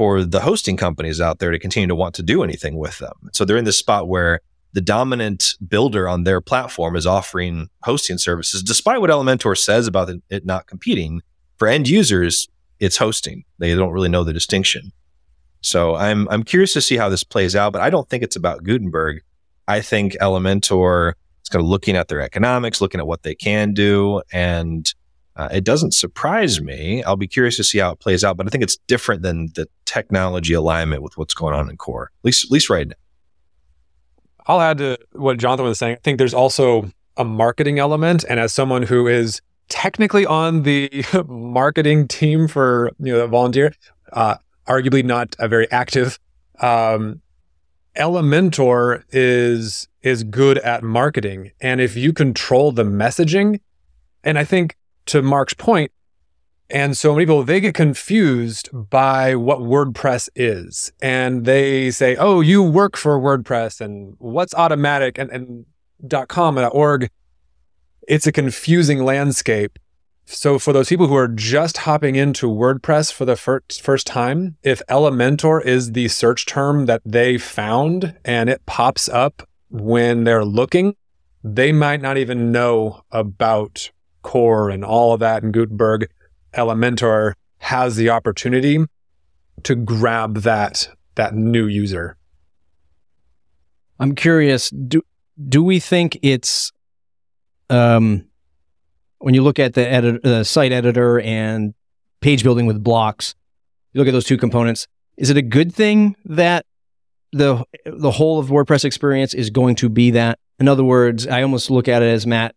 [0.00, 3.12] for the hosting companies out there to continue to want to do anything with them.
[3.34, 4.40] So they're in this spot where
[4.72, 10.08] the dominant builder on their platform is offering hosting services, despite what Elementor says about
[10.30, 11.20] it not competing.
[11.58, 13.44] For end users, it's hosting.
[13.58, 14.90] They don't really know the distinction.
[15.60, 18.36] So I'm I'm curious to see how this plays out, but I don't think it's
[18.36, 19.20] about Gutenberg.
[19.68, 23.74] I think Elementor is kind of looking at their economics, looking at what they can
[23.74, 24.90] do, and
[25.40, 27.02] uh, it doesn't surprise me.
[27.04, 29.46] I'll be curious to see how it plays out, but I think it's different than
[29.54, 32.94] the technology alignment with what's going on in core, at least, at least right now.
[34.46, 35.94] I'll add to what Jonathan was saying.
[35.94, 41.06] I think there's also a marketing element, and as someone who is technically on the
[41.26, 43.72] marketing team for you know volunteer,
[44.12, 44.34] uh,
[44.66, 46.18] arguably not a very active.
[46.60, 47.22] Um,
[47.96, 53.60] Elementor is is good at marketing, and if you control the messaging,
[54.22, 54.76] and I think
[55.10, 55.92] to Mark's point,
[56.70, 60.92] and so many people, they get confused by what WordPress is.
[61.02, 65.66] And they say, oh, you work for WordPress and what's Automattic and, and
[66.28, 67.10] .com and .org.
[68.06, 69.78] It's a confusing landscape.
[70.26, 74.56] So for those people who are just hopping into WordPress for the first, first time,
[74.62, 80.44] if Elementor is the search term that they found and it pops up when they're
[80.44, 80.94] looking,
[81.42, 83.90] they might not even know about
[84.22, 86.08] core and all of that in Gutenberg,
[86.54, 88.78] Elementor has the opportunity
[89.62, 92.16] to grab that that new user.
[93.98, 95.02] I'm curious, do
[95.48, 96.72] do we think it's
[97.68, 98.26] um
[99.18, 101.74] when you look at the edit, uh, site editor and
[102.20, 103.34] page building with blocks,
[103.92, 106.64] you look at those two components, is it a good thing that
[107.32, 110.38] the the whole of WordPress experience is going to be that?
[110.58, 112.54] In other words, I almost look at it as Matt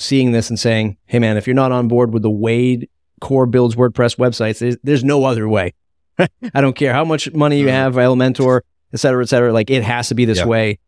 [0.00, 2.88] seeing this and saying, hey, man, if you're not on board with the way
[3.20, 5.74] Core builds WordPress websites, there's, there's no other way.
[6.18, 7.74] I don't care how much money you mm-hmm.
[7.74, 8.62] have, Elementor,
[8.94, 9.52] et cetera, et cetera.
[9.52, 10.46] Like it has to be this yep.
[10.46, 10.78] way.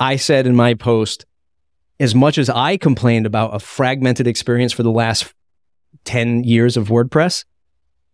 [0.00, 1.24] I said in my post,
[2.00, 5.32] as much as I complained about a fragmented experience for the last
[6.04, 7.44] 10 years of WordPress,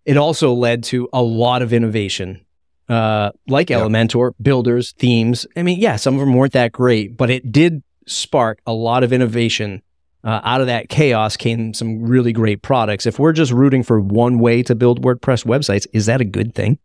[0.05, 2.45] it also led to a lot of innovation,
[2.91, 3.81] uh, like yep.
[3.81, 5.47] Elementor, builders, themes.
[5.57, 9.03] I mean, yeah, some of them weren't that great, but it did spark a lot
[9.05, 9.83] of innovation
[10.25, 13.07] uh, out of that chaos came some really great products.
[13.07, 16.55] If we're just rooting for one way to build WordPress websites, is that a good
[16.55, 16.79] thing?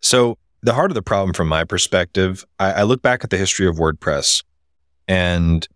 [0.00, 3.36] So, the heart of the problem from my perspective, I, I look back at the
[3.36, 4.44] history of WordPress
[5.08, 5.66] and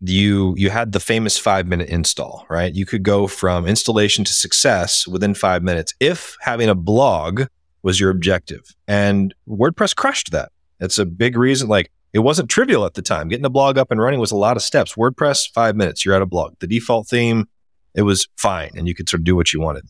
[0.00, 2.74] you you had the famous five minute install, right?
[2.74, 7.44] You could go from installation to success within five minutes if having a blog
[7.82, 8.62] was your objective.
[8.86, 10.52] And WordPress crushed that.
[10.80, 11.68] It's a big reason.
[11.68, 13.28] Like it wasn't trivial at the time.
[13.28, 14.94] Getting a blog up and running was a lot of steps.
[14.94, 16.54] WordPress, five minutes, you're at a blog.
[16.60, 17.46] The default theme,
[17.94, 19.84] It was fine, and you could sort of do what you wanted.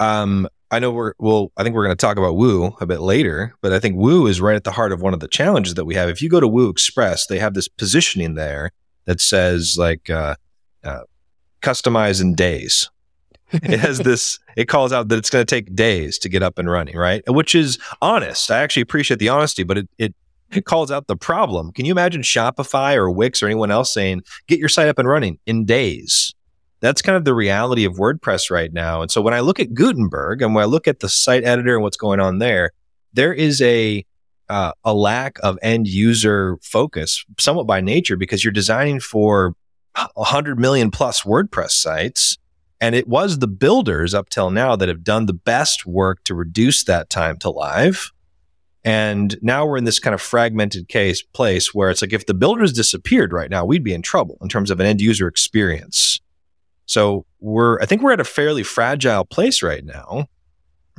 [0.00, 1.52] Um, I know we're well.
[1.56, 4.26] I think we're going to talk about Woo a bit later, but I think Woo
[4.26, 6.08] is right at the heart of one of the challenges that we have.
[6.08, 8.72] If you go to Woo Express, they have this positioning there
[9.04, 10.34] that says like uh,
[10.82, 11.02] uh,
[11.62, 12.90] customize in days.
[13.52, 14.40] it has this.
[14.56, 17.22] It calls out that it's going to take days to get up and running, right?
[17.28, 18.50] Which is honest.
[18.50, 20.16] I actually appreciate the honesty, but it it it
[20.64, 21.72] calls out the problem.
[21.72, 25.08] Can you imagine Shopify or Wix or anyone else saying, get your site up and
[25.08, 26.34] running in days?
[26.80, 29.00] That's kind of the reality of WordPress right now.
[29.00, 31.74] And so when I look at Gutenberg and when I look at the site editor
[31.74, 32.72] and what's going on there,
[33.14, 34.04] there is a
[34.50, 39.54] uh, a lack of end user focus, somewhat by nature, because you're designing for
[40.14, 42.36] 100 million plus WordPress sites.
[42.80, 46.34] And it was the builders up till now that have done the best work to
[46.34, 48.12] reduce that time to live.
[48.84, 52.34] And now we're in this kind of fragmented case place where it's like if the
[52.34, 56.20] builders disappeared right now, we'd be in trouble in terms of an end user experience.
[56.86, 60.26] So we're, I think we're at a fairly fragile place right now.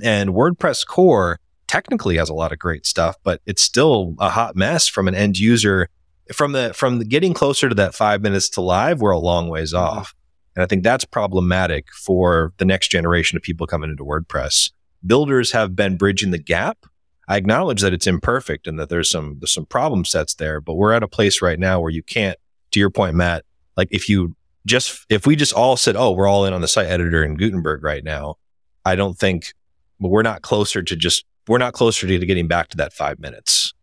[0.01, 4.55] And WordPress core technically has a lot of great stuff, but it's still a hot
[4.55, 5.89] mess from an end user.
[6.33, 9.47] From the, from the getting closer to that five minutes to live, we're a long
[9.47, 9.97] ways mm-hmm.
[9.97, 10.15] off.
[10.55, 14.71] And I think that's problematic for the next generation of people coming into WordPress.
[15.05, 16.87] Builders have been bridging the gap.
[17.27, 20.75] I acknowledge that it's imperfect and that there's some there's some problem sets there, but
[20.75, 22.37] we're at a place right now where you can't,
[22.71, 24.35] to your point, Matt, like if you
[24.65, 27.35] just if we just all said, "Oh, we're all in on the site editor in
[27.35, 28.35] Gutenberg right now,"
[28.83, 29.53] I don't think
[29.99, 33.73] we're not closer to just we're not closer to getting back to that five minutes.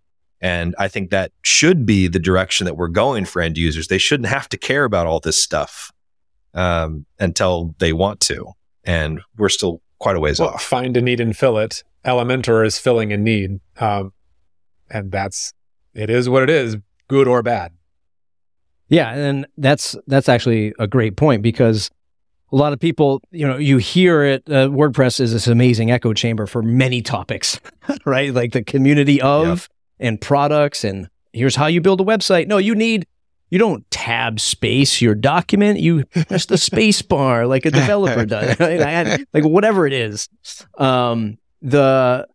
[0.40, 3.86] And I think that should be the direction that we're going for end users.
[3.86, 5.92] They shouldn't have to care about all this stuff
[6.52, 8.46] um, until they want to,
[8.84, 10.64] and we're still quite a ways well, off.
[10.64, 11.84] Find a need and fill it.
[12.04, 14.12] Elementor is filling a need, um,
[14.90, 15.52] and that's
[15.94, 16.76] it is what it is,
[17.08, 17.72] good or bad.
[18.88, 21.90] Yeah, and that's that's actually a great point because
[22.52, 24.42] a lot of people, you know, you hear it.
[24.46, 27.58] Uh, WordPress is this amazing echo chamber for many topics,
[28.04, 28.32] right?
[28.34, 30.08] Like the community of yep.
[30.08, 32.48] and products, and here's how you build a website.
[32.48, 33.06] No, you need
[33.48, 35.78] you don't tab space your document.
[35.78, 39.26] You press the space bar like a developer does, right?
[39.32, 40.28] like whatever it is.
[40.78, 42.26] Um, the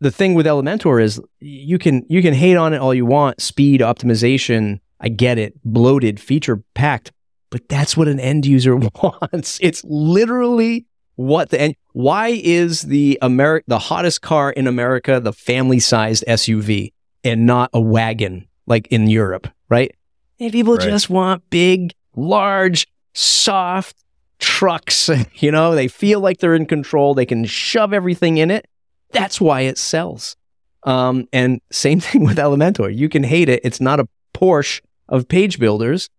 [0.00, 3.40] the thing with Elementor is you can you can hate on it all you want,
[3.40, 7.12] speed optimization I get it, bloated, feature packed,
[7.50, 9.58] but that's what an end user wants.
[9.60, 11.74] It's literally what the end.
[11.92, 16.92] Why is the Ameri- the hottest car in America the family sized SUV
[17.22, 19.94] and not a wagon like in Europe, right?
[20.40, 20.88] And people right.
[20.88, 23.96] just want big, large, soft
[24.38, 25.10] trucks.
[25.34, 27.12] You know, they feel like they're in control.
[27.12, 28.66] They can shove everything in it.
[29.14, 30.36] That's why it sells.
[30.82, 32.94] Um, and same thing with Elementor.
[32.94, 33.60] You can hate it.
[33.64, 36.10] It's not a Porsche of page builders,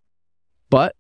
[0.70, 0.96] but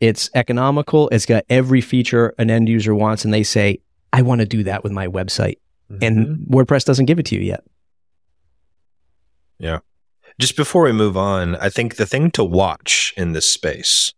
[0.00, 1.08] it's economical.
[1.08, 3.80] It's got every feature an end user wants, and they say,
[4.12, 5.56] I want to do that with my website.
[5.90, 6.02] Mm-hmm.
[6.02, 7.64] And WordPress doesn't give it to you yet.
[9.58, 9.78] Yeah.
[10.38, 14.12] Just before we move on, I think the thing to watch in this space,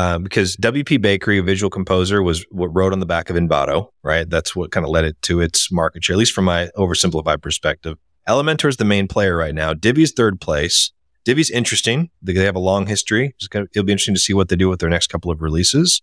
[0.00, 3.90] uh, because WP Bakery, a visual composer, was what wrote on the back of Envato,
[4.02, 4.28] right?
[4.30, 7.42] That's what kind of led it to its market share, at least from my oversimplified
[7.42, 7.98] perspective.
[8.26, 9.74] Elementor is the main player right now.
[9.74, 10.90] Divi's third place.
[11.26, 12.08] Divi's interesting.
[12.22, 13.34] They have a long history.
[13.52, 16.00] it'll be interesting to see what they do with their next couple of releases.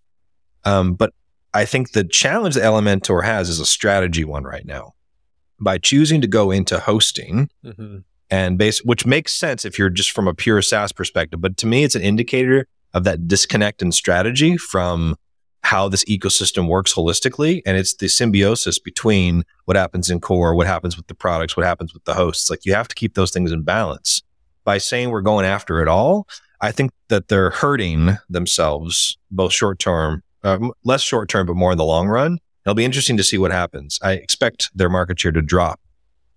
[0.64, 1.12] Um, but
[1.56, 4.94] I think the challenge that Elementor has is a strategy one right now.
[5.60, 7.98] By choosing to go into hosting mm-hmm.
[8.30, 11.42] and base, which makes sense if you're just from a pure SaaS perspective.
[11.42, 15.16] But to me, it's an indicator of that disconnect and strategy from
[15.64, 17.62] how this ecosystem works holistically.
[17.66, 21.66] And it's the symbiosis between what happens in core, what happens with the products, what
[21.66, 22.50] happens with the hosts.
[22.50, 24.22] Like you have to keep those things in balance
[24.64, 26.28] by saying we're going after it all,
[26.62, 31.74] I think that they're hurting themselves both short term, uh, less short term, but more
[31.74, 32.40] in the long run.
[32.66, 34.00] It'll be interesting to see what happens.
[34.02, 35.80] I expect their market share to drop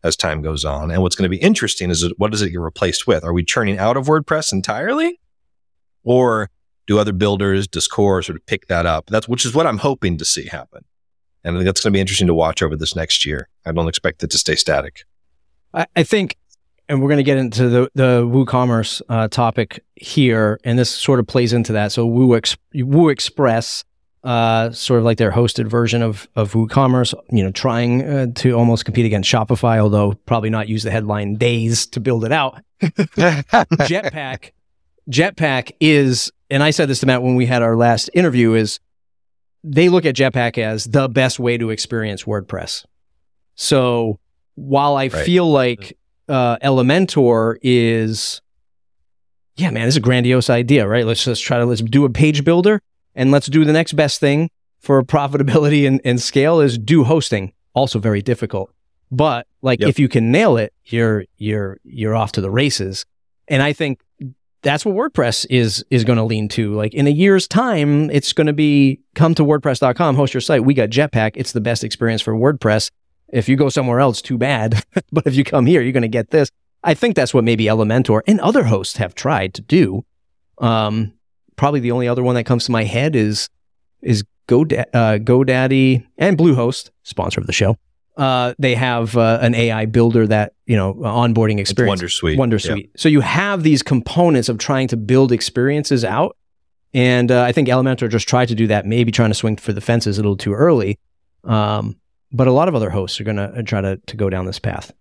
[0.02, 0.90] as time goes on.
[0.90, 3.24] And what's going to be interesting is what does it get replaced with?
[3.24, 5.19] Are we churning out of WordPress entirely?
[6.02, 6.50] Or
[6.86, 9.06] do other builders, does core sort of pick that up?
[9.06, 10.84] That's which is what I'm hoping to see happen.
[11.44, 13.48] And I think that's going to be interesting to watch over this next year.
[13.64, 15.04] I don't expect it to stay static.
[15.72, 16.36] I, I think
[16.90, 21.20] and we're going to get into the the WooCommerce uh, topic here, and this sort
[21.20, 21.92] of plays into that.
[21.92, 23.84] So Woo, Ex- Woo Express,
[24.24, 28.52] uh, sort of like their hosted version of of WooCommerce, you know, trying uh, to
[28.54, 32.60] almost compete against Shopify, although probably not use the headline days to build it out.
[32.82, 34.50] Jetpack,
[35.08, 38.80] Jetpack is, and I said this to Matt when we had our last interview, is
[39.62, 42.84] they look at Jetpack as the best way to experience WordPress.
[43.54, 44.18] So
[44.54, 45.24] while I right.
[45.24, 45.96] feel like
[46.28, 48.40] uh, Elementor is,
[49.56, 51.04] yeah, man, it's a grandiose idea, right?
[51.04, 52.80] Let's just try to let's do a page builder
[53.14, 57.52] And let's do the next best thing for profitability and, and scale is do hosting.
[57.74, 58.72] Also very difficult.
[59.10, 59.88] But like Yep.
[59.88, 63.04] if you can nail it, you're you're you're off to the races.
[63.48, 64.00] And I think
[64.62, 66.74] that's what WordPress is is going to lean to.
[66.74, 70.64] Like in a year's time, it's going to be come to WordPress.com, host your site.
[70.64, 71.32] We got Jetpack.
[71.34, 72.90] It's the best experience for WordPress.
[73.28, 74.84] If you go somewhere else, too bad.
[75.12, 76.50] but if you come here, you're going to get this.
[76.82, 80.04] I think that's what maybe Elementor and other hosts have tried to do.
[80.58, 81.12] Um,
[81.56, 83.48] probably the only other one that comes to my head is
[84.02, 87.76] is Goda- uh, GoDaddy and Bluehost, sponsor of the show.
[88.20, 92.02] Uh, they have uh, an AI builder that you know onboarding It's experience.
[92.02, 92.36] Wondersuite.
[92.36, 92.90] Wondersuite.
[92.96, 96.36] So you have these components of trying to build experiences out.
[96.92, 99.72] And uh, I think Elementor just tried to do that, maybe trying to swing for
[99.72, 100.98] the fences a little too early.
[101.44, 101.96] Um,
[102.30, 104.58] but a lot of other hosts are going to try to to go down this
[104.58, 104.92] path.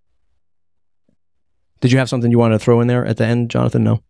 [1.82, 3.84] Did you have something you wanted to throw in there at the end, Jonathan?
[3.84, 4.02] No.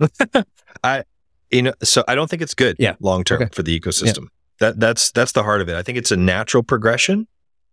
[0.84, 1.04] I,
[1.50, 2.76] you know, so I don't think it's good.
[2.78, 2.94] Yeah.
[3.00, 3.50] long term Okay.
[3.52, 4.26] for the ecosystem.
[4.58, 5.76] That that's that's the heart of it.
[5.76, 7.26] I think it's a natural progression.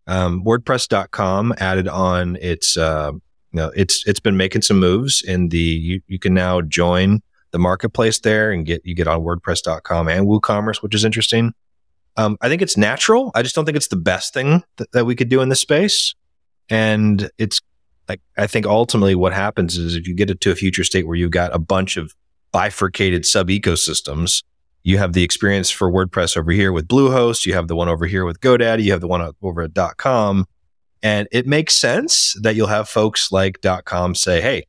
[0.09, 3.21] Um, WordPress.com added on its, uh, you
[3.53, 5.57] know, it's it's been making some moves in the.
[5.57, 10.27] You, you can now join the marketplace there and get you get on WordPress.com and
[10.27, 11.53] WooCommerce, which is interesting.
[12.17, 13.31] Um, I think it's natural.
[13.35, 15.61] I just don't think it's the best thing that, that we could do in this
[15.61, 16.15] space.
[16.69, 17.61] And it's
[18.07, 21.07] like I think ultimately what happens is if you get it to a future state
[21.07, 22.13] where you've got a bunch of
[22.51, 24.43] bifurcated sub ecosystems.
[24.89, 27.45] You have the experience for WordPress over here with Bluehost.
[27.45, 28.85] You have the one over here with GoDaddy.
[28.85, 30.47] You have the one over at .com.
[31.03, 34.65] And it makes sense that you'll have folks like .com say, "Hey,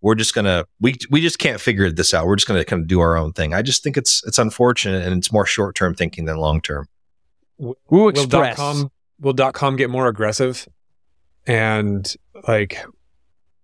[0.00, 2.24] we're just gonna we we just can't figure this out.
[2.24, 5.04] We're just gonna kind of do our own thing." I just think it's it's unfortunate
[5.04, 6.86] and it's more short term thinking than long term.
[7.58, 8.56] Woo will Express.
[8.56, 10.68] .com will .com get more aggressive?
[11.48, 12.14] And
[12.46, 12.78] like,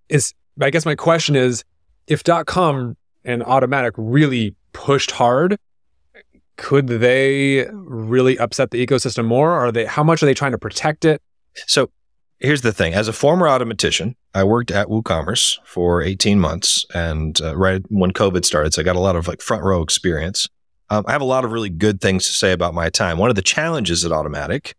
[0.08, 1.62] is I guess my question is,
[2.08, 5.56] if .com and Automattic really pushed hard,
[6.60, 9.52] could they really upset the ecosystem more?
[9.52, 9.86] Are they?
[9.86, 11.22] How much are they trying to protect it?
[11.66, 11.90] So
[12.38, 17.40] here's the thing: as a former Automattician, I worked at WooCommerce for 18 months, and
[17.40, 20.46] uh, right when COVID started, so I got a lot of like front row experience.
[20.90, 23.16] Um, I have a lot of really good things to say about my time.
[23.16, 24.74] One of the challenges at Automattic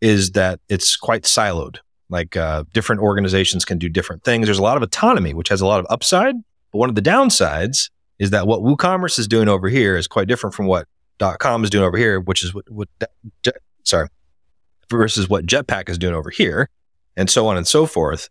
[0.00, 1.76] is that it's quite siloed.
[2.08, 4.46] Like uh, different organizations can do different things.
[4.46, 6.34] There's a lot of autonomy, which has a lot of upside.
[6.72, 10.26] But one of the downsides is that what WooCommerce is doing over here is quite
[10.26, 10.88] different from what
[11.20, 12.88] .com is doing over here, which is what, what
[13.42, 14.08] Jet- sorry,
[14.88, 16.68] versus what Jetpack is doing over here,
[17.16, 18.28] and so on and so forth.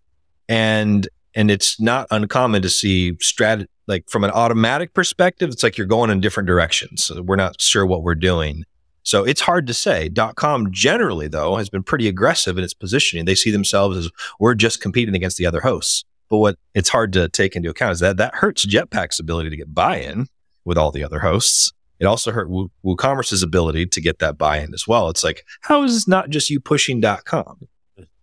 [0.47, 5.78] And and it's not uncommon to see strat like from an Automattic perspective, it's like
[5.78, 7.04] you're going in different directions.
[7.04, 8.63] So we're not sure what we're doing.
[9.04, 10.10] So it's hard to say.
[10.10, 13.25] Dot .com generally though has been pretty aggressive in its positioning.
[13.25, 16.04] They see themselves as we're just competing against the other hosts.
[16.30, 19.58] But what it's hard to take into account is that that hurts Jetpack's ability to
[19.58, 20.28] get buy-in
[20.63, 21.73] with all the other hosts.
[21.99, 25.09] It also hurt Woo- WooCommerce's ability to get that buy-in as well.
[25.09, 27.67] It's like, how is this not just you pushing .com?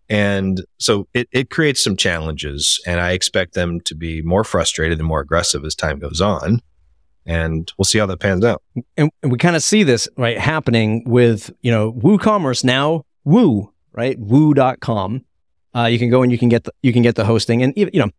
[0.09, 4.99] And so it, it creates some challenges, and I expect them to be more frustrated
[4.99, 6.61] and more aggressive as time goes on.
[7.27, 8.63] And we'll see how that pans out.
[8.97, 13.73] and, and we kind of see this right happening with you know WooCommerce now Woo
[13.93, 15.25] right Woo.com.
[15.75, 17.73] Uh, you can go and you can get the you can get the hosting and
[17.77, 18.11] you know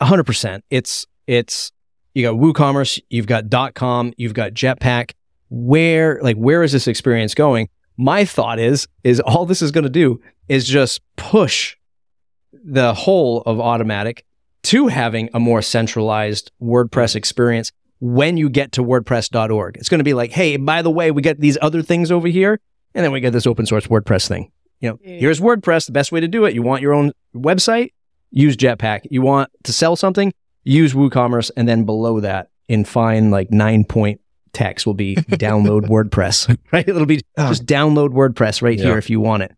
[0.00, 0.64] hundred percent.
[0.68, 1.70] It's it's
[2.16, 5.12] you got WooCommerce, you've got .com, you've got Jetpack.
[5.50, 7.68] Where like where is this experience going?
[7.98, 11.76] My thought is is all this is going to do is just push
[12.64, 14.20] the whole of Automattic
[14.62, 19.76] to having a more centralized WordPress experience when you get to WordPress.org.
[19.76, 22.28] It's going to be like, hey, by the way, we got these other things over
[22.28, 22.58] here,
[22.94, 24.50] and then we get this open source WordPress thing.
[24.80, 26.54] You know, here's WordPress, the best way to do it.
[26.54, 27.90] You want your own website,
[28.30, 29.02] use Jetpack.
[29.10, 30.32] You want to sell something,
[30.66, 34.20] use WooCommerce, and then below that, in fine like nine point
[34.52, 36.56] text will be download WordPress.
[36.72, 36.86] Right?
[36.86, 37.64] It'll be just ah.
[37.64, 38.86] download WordPress right Yeah.
[38.86, 39.52] here if you want it.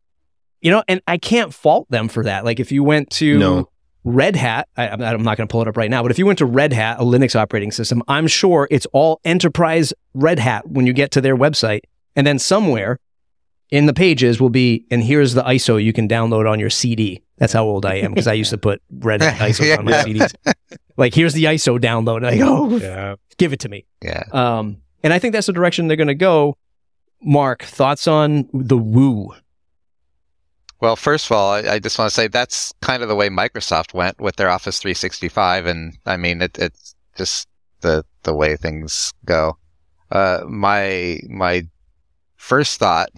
[0.60, 2.44] You know, and I can't fault them for that.
[2.44, 3.70] Like if you went to No.
[4.04, 6.26] Red Hat, I, I'm not going to pull it up right now, but if you
[6.26, 10.68] went to Red Hat, a Linux operating system, I'm sure it's all enterprise Red Hat
[10.68, 11.80] when you get to their website.
[12.16, 12.98] And then somewhere
[13.70, 17.22] in the pages will be, and here's the ISO you can download on your CD.
[17.36, 19.92] That's how old I am because I used to put Red ISO ISOs on my
[19.92, 20.34] CDs.
[20.96, 22.18] Like, here's the ISO download.
[22.18, 23.14] And I go, oh, Yeah.
[23.36, 23.86] give it to me.
[24.02, 24.24] Yeah.
[24.32, 26.56] Um, and I think that's the direction they're going to go.
[27.22, 29.34] Mark, thoughts on the Woo?
[30.80, 33.28] Well, first of all, I, I just want to say that's kind of the way
[33.28, 37.48] Microsoft went with their Office 365, and I mean it, it's just
[37.80, 39.56] the the way things go.
[40.12, 41.66] Uh, my my
[42.36, 43.10] first thought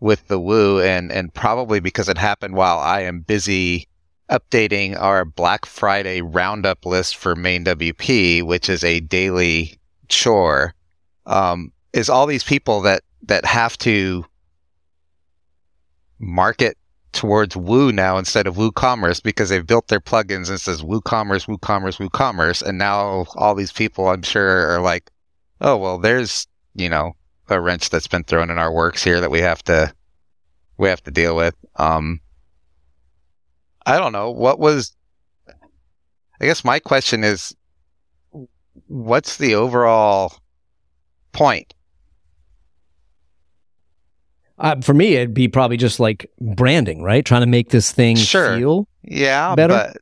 [0.00, 3.86] with the Woo, and and probably because it happened while I am busy
[4.30, 9.78] updating our Black Friday roundup list for MainWP, which is a daily
[10.08, 10.74] chore.
[11.26, 14.24] Um, is all these people that that have to
[16.18, 16.76] market
[17.12, 21.98] towards Woo now instead of WooCommerce because they've built their plugins and says WooCommerce, WooCommerce,
[21.98, 25.10] WooCommerce, and now all these people I'm sure are like,
[25.60, 27.14] oh well, there's you know
[27.50, 29.92] a wrench that's been thrown in our works here that we have to
[30.78, 31.54] we have to deal with.
[31.76, 32.20] Um,
[33.86, 34.94] I don't know what was.
[36.42, 37.54] I guess my question is,
[38.86, 40.32] what's the overall
[41.32, 41.74] point?
[44.58, 47.24] Uh, for me, it'd be probably just like branding, right?
[47.24, 48.56] Trying to make this thing Sure.
[48.56, 48.88] feel.
[49.02, 49.72] Yeah, Better?
[49.74, 49.96] but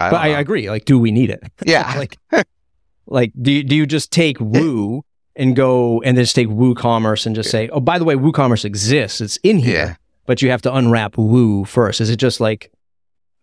[0.00, 0.68] I but I agree.
[0.70, 1.40] Like, do we need it?
[1.64, 1.92] Yeah.
[1.96, 2.16] like,
[3.06, 5.04] like do you, do you just take Woo
[5.40, 8.64] and go and then just take WooCommerce and just say, oh, by the way, WooCommerce
[8.64, 9.20] exists.
[9.20, 9.94] It's in here, Yeah.
[10.26, 12.00] but you have to unwrap Woo first.
[12.00, 12.70] Is it just like?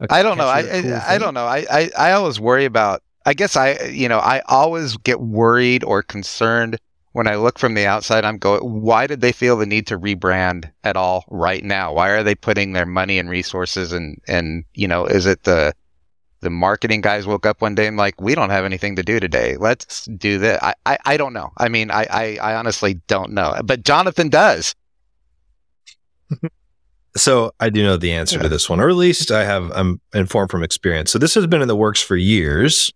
[0.09, 0.47] I don't know.
[0.47, 1.45] I cool I, I don't know.
[1.45, 3.01] I, I I always worry about.
[3.25, 6.77] I guess I you know I always get worried or concerned
[7.13, 8.23] when I look from the outside.
[8.23, 8.61] I'm going.
[8.83, 11.93] Why did they feel the need to rebrand at all right now?
[11.93, 15.73] Why are they putting their money and resources and and you know is it the
[16.41, 19.19] the marketing guys woke up one day and like we don't have anything to do
[19.19, 19.57] today.
[19.57, 20.59] Let's do this.
[20.61, 21.51] I I, I don't know.
[21.57, 23.59] I mean I, I I honestly don't know.
[23.63, 24.75] But Jonathan does.
[27.15, 29.71] So I do know the answer to this one, or at least I have.
[29.73, 31.11] I'm informed from experience.
[31.11, 32.93] So this has been in the works for years.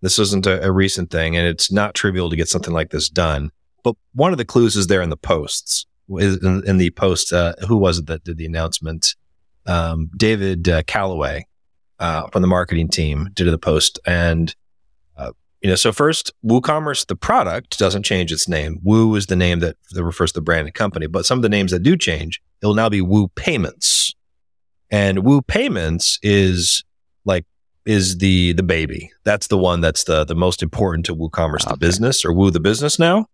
[0.00, 3.08] This isn't a, a recent thing, and it's not trivial to get something like this
[3.08, 3.52] done.
[3.84, 5.86] But one of the clues is there in the posts.
[6.08, 9.14] In, in the post, uh, who was it that did the announcement?
[9.64, 11.46] Um, David uh, Calloway
[12.02, 14.54] uh, from the marketing team did the post, and
[15.16, 15.30] uh,
[15.60, 18.80] you know, so first, WooCommerce, the product doesn't change its name.
[18.82, 21.48] Woo is the name that, that refers to the branded company, but some of the
[21.48, 24.14] names that do change, it'll now be Woo Payments.
[24.90, 26.84] And Woo Payments is
[27.24, 27.46] like
[27.86, 29.10] is the the baby.
[29.24, 32.60] That's the one that's the the most important to WooCommerce the business or Woo the
[32.60, 33.26] business now.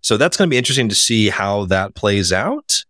[0.00, 2.84] So that's going to be interesting to see how that plays out.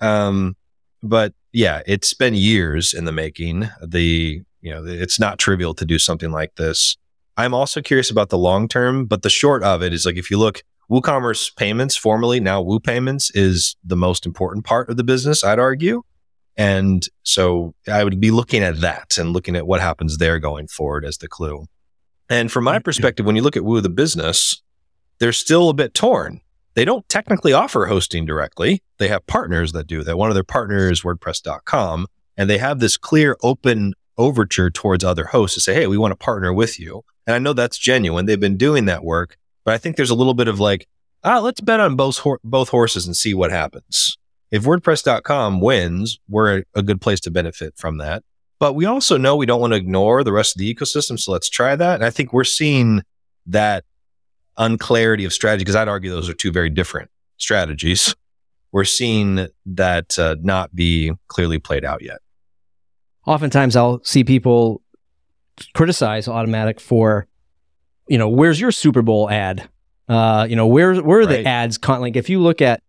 [0.00, 0.56] Um,
[1.02, 3.68] but yeah, it's been years in the making.
[3.80, 6.96] The you know it's not trivial to do something like this.
[7.36, 10.28] I'm also curious about the long term, but the short of it is like if
[10.28, 15.04] you look, WooCommerce payments, formerly now Woo Payments, is the most important part of the
[15.04, 16.02] business, I'd argue.
[16.56, 20.66] And so I would be looking at that and looking at what happens there going
[20.66, 21.66] forward as the clue.
[22.28, 24.62] And from my perspective, when you look at Woo the business,
[25.20, 26.40] they're still a bit torn.
[26.74, 28.82] They don't technically offer hosting directly.
[28.98, 30.18] They have partners that do that.
[30.18, 35.26] One of their partners is WordPress.com, and they have this clear, open overture towards other
[35.26, 37.04] hosts to say, hey, we want to partner with you.
[37.26, 38.26] And I know that's genuine.
[38.26, 40.86] They've been doing that work, but I think there's a little bit of like,
[41.24, 44.16] ah, let's bet on both, hor- both horses and see what happens.
[44.50, 48.22] If WordPress.com wins, we're a, a good place to benefit from that.
[48.58, 51.18] But we also know we don't want to ignore the rest of the ecosystem.
[51.18, 51.96] So let's try that.
[51.96, 53.02] And I think we're seeing
[53.46, 53.84] that
[54.56, 58.14] unclarity of strategy because I'd argue those are two very different strategies.
[58.72, 62.20] We're seeing that uh, not be clearly played out yet.
[63.26, 64.82] Oftentimes I'll see people
[65.74, 67.26] criticize Automattic for,
[68.08, 69.68] you know, where's your Super Bowl ad?
[70.08, 71.78] Uh, you know, where where are the ads?
[71.78, 72.80] Con- like if you look at,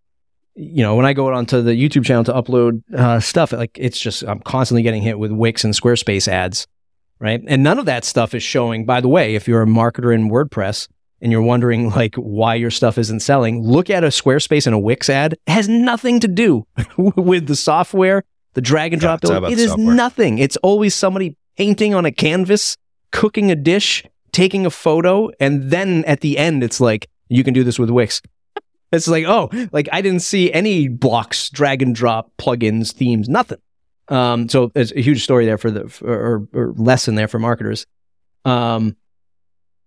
[0.53, 3.99] you know, when I go onto the YouTube channel to upload uh, stuff, like it's
[3.99, 6.67] just I'm constantly getting hit with Wix and Squarespace ads,
[7.19, 7.41] right?
[7.47, 8.85] And none of that stuff is showing.
[8.85, 10.88] By the way, if you're a marketer in WordPress
[11.19, 14.79] and you're wondering like why your stuff isn't selling, look at a Squarespace and a
[14.79, 15.33] Wix ad.
[15.33, 16.67] It has nothing to do
[16.97, 18.23] with the software,
[18.57, 19.43] the drag and Yeah, drop it's all build.
[19.43, 19.93] about It is software.
[19.95, 20.39] nothing.
[20.39, 22.75] It's always somebody painting on a canvas,
[23.11, 27.53] cooking a dish, taking a photo, and then at the end, it's like you can
[27.53, 28.21] do this with Wix.
[28.91, 33.57] It's like, oh, like I didn't see any blocks, drag and drop, plugins, themes, nothing.
[34.07, 37.37] Um, so it's a huge story there for the for, or, or lesson there for
[37.37, 37.85] marketers.
[38.45, 38.95] Um,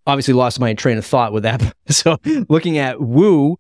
[0.07, 1.75] obviously lost my train of thought with that.
[1.89, 2.19] so
[2.51, 3.53] looking at Woo,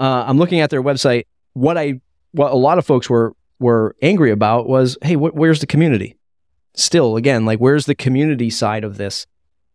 [0.00, 1.24] uh, I'm looking at their website.
[1.52, 2.00] What I
[2.32, 6.16] what a lot of folks were were angry about was, hey, wh- where's the community?
[6.74, 9.26] Still, again, like where's the community side of this?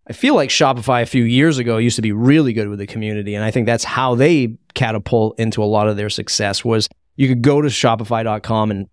[0.07, 2.87] I feel like Shopify a few years ago used to be really good with the
[2.87, 6.65] community, and I think that's how they catapult into a lot of their success.
[6.65, 8.87] Was you could go to Shopify.com and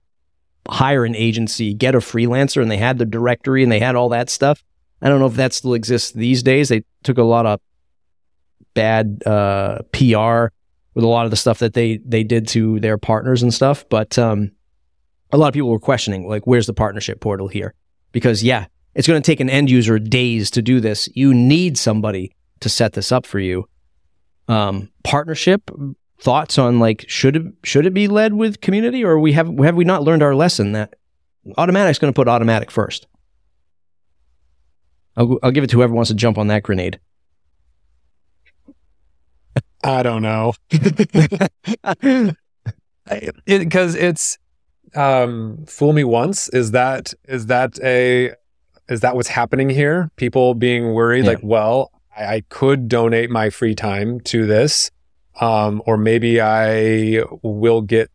[0.69, 4.11] hire an agency, get a freelancer, and they had the directory and they had all
[4.11, 4.63] that stuff.
[5.01, 6.69] I don't know if that still exists these days.
[6.69, 7.61] They took a lot of
[8.75, 10.53] bad uh, PR
[10.95, 13.85] with a lot of the stuff that they they did to their partners and stuff,
[13.89, 14.51] but um,
[15.31, 17.75] a lot of people were questioning like, where's the partnership portal here?
[18.13, 21.09] Because yeah, it's going to take an end user days to do this.
[21.15, 23.69] You need somebody to set this up for you.
[24.49, 25.71] Um, partnership
[26.21, 29.77] thoughts on like should it should it be led with community or we have have
[29.77, 30.95] we not learned our lesson that
[31.57, 33.07] Automattic's going to put automatic first.
[35.17, 37.01] I'll, I'll give it to whoever wants to jump on that grenade.
[39.83, 40.55] I don't know.
[43.47, 44.39] Because it, it's
[44.95, 46.49] um, fool me once.
[46.51, 48.33] Is that is that a
[48.89, 50.11] is that what's happening here?
[50.17, 51.31] People being worried, Yeah.
[51.33, 54.91] like, well, I, I could donate my free time to this,
[55.41, 58.11] um, or maybe I will get,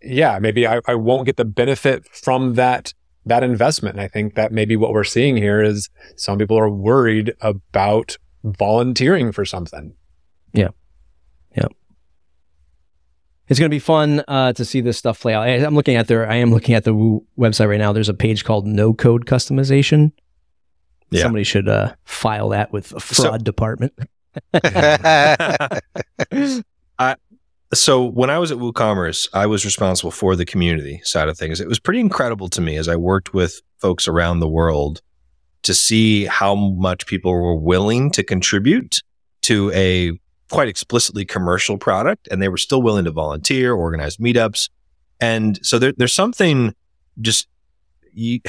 [0.00, 2.94] yeah, maybe I, I won't get the benefit from that
[3.24, 3.96] that investment.
[3.96, 8.16] And I think that maybe what we're seeing here is some people are worried about
[8.44, 9.94] volunteering for something.
[13.48, 15.44] It's going to be fun uh, to see this stuff play out.
[15.44, 17.92] I, I'm looking at their, I am looking at the Woo website right now.
[17.92, 20.12] There's a page called No Code Customization.
[21.10, 21.22] Yeah.
[21.22, 23.92] Somebody should uh, file that with So- fraud department.
[27.74, 31.60] so when I was at WooCommerce, I was responsible for the community side of things.
[31.60, 35.00] It was pretty incredible to me as I worked with folks around the world
[35.62, 39.02] to see how much people were willing to contribute
[39.42, 40.12] to a
[40.50, 44.68] quite explicitly commercial product, and they were still willing to volunteer, organize meetups,
[45.20, 46.74] and so there, there's something
[47.20, 47.48] just.
[48.12, 48.40] You,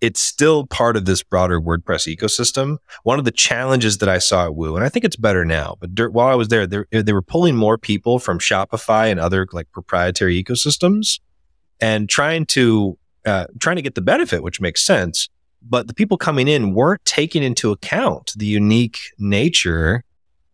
[0.00, 2.76] it's still part of this broader WordPress ecosystem.
[3.04, 5.76] One of the challenges that I saw at Woo, and I think it's better now,
[5.80, 9.46] but dur- while I was there, they, were pulling more people from Shopify and other
[9.52, 11.20] like proprietary ecosystems
[11.80, 15.28] and trying to uh, trying to get the benefit, which makes sense.
[15.62, 20.04] But the people coming in weren't taking into account the unique nature.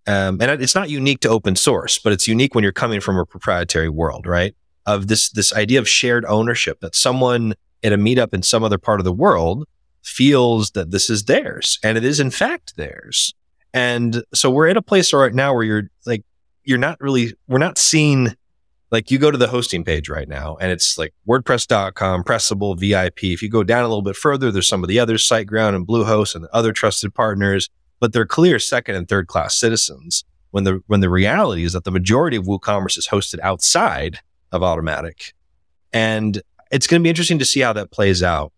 [0.07, 3.18] Um, and it's not unique to open source, but it's unique when you're coming from
[3.18, 4.55] a proprietary world, right?
[4.86, 8.78] Of this this idea of shared ownership that someone at a meetup in some other
[8.78, 9.66] part of the world
[10.03, 13.34] feels that this is theirs and it is in fact theirs.
[13.72, 16.24] And so we're at a place right now where you're like,
[16.64, 18.34] you're not really, we're not seeing,
[18.90, 23.24] like you go to the hosting page right now and it's like WordPress.com, Pressable, VIP.
[23.24, 25.86] If you go down a little bit further, there's some of the other SiteGround and
[25.86, 27.68] Bluehost and other trusted partners,
[28.01, 30.24] but they're clear second and third class citizens.
[30.51, 34.18] When the, when the reality is that the majority of WooCommerce is hosted outside
[34.51, 35.32] of Automattic.
[35.92, 38.53] And it's going to be interesting to see how that plays out.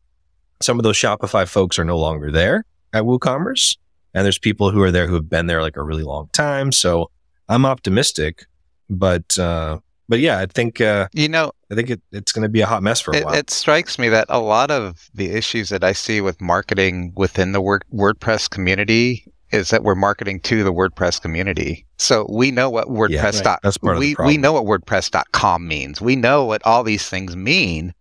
[0.60, 3.76] Some of those Shopify folks are no longer there at WooCommerce,
[4.14, 6.72] and there's people who are there who have been there like a really long time.
[6.72, 7.10] So
[7.48, 8.46] I'm optimistic,
[8.88, 9.78] but uh,
[10.08, 12.66] but yeah, I think uh, you know, I think it, it's going to be a
[12.66, 13.34] hot mess for a it, while.
[13.34, 17.52] it strikes me that a lot of the issues that I see with marketing within
[17.52, 21.86] the Word- WordPress community is that we're marketing to the WordPress community.
[21.98, 23.44] So we know what WordPress right.
[23.44, 26.00] dot That's part of the we we know what WordPress.com means.
[26.00, 27.94] We know what all these things mean.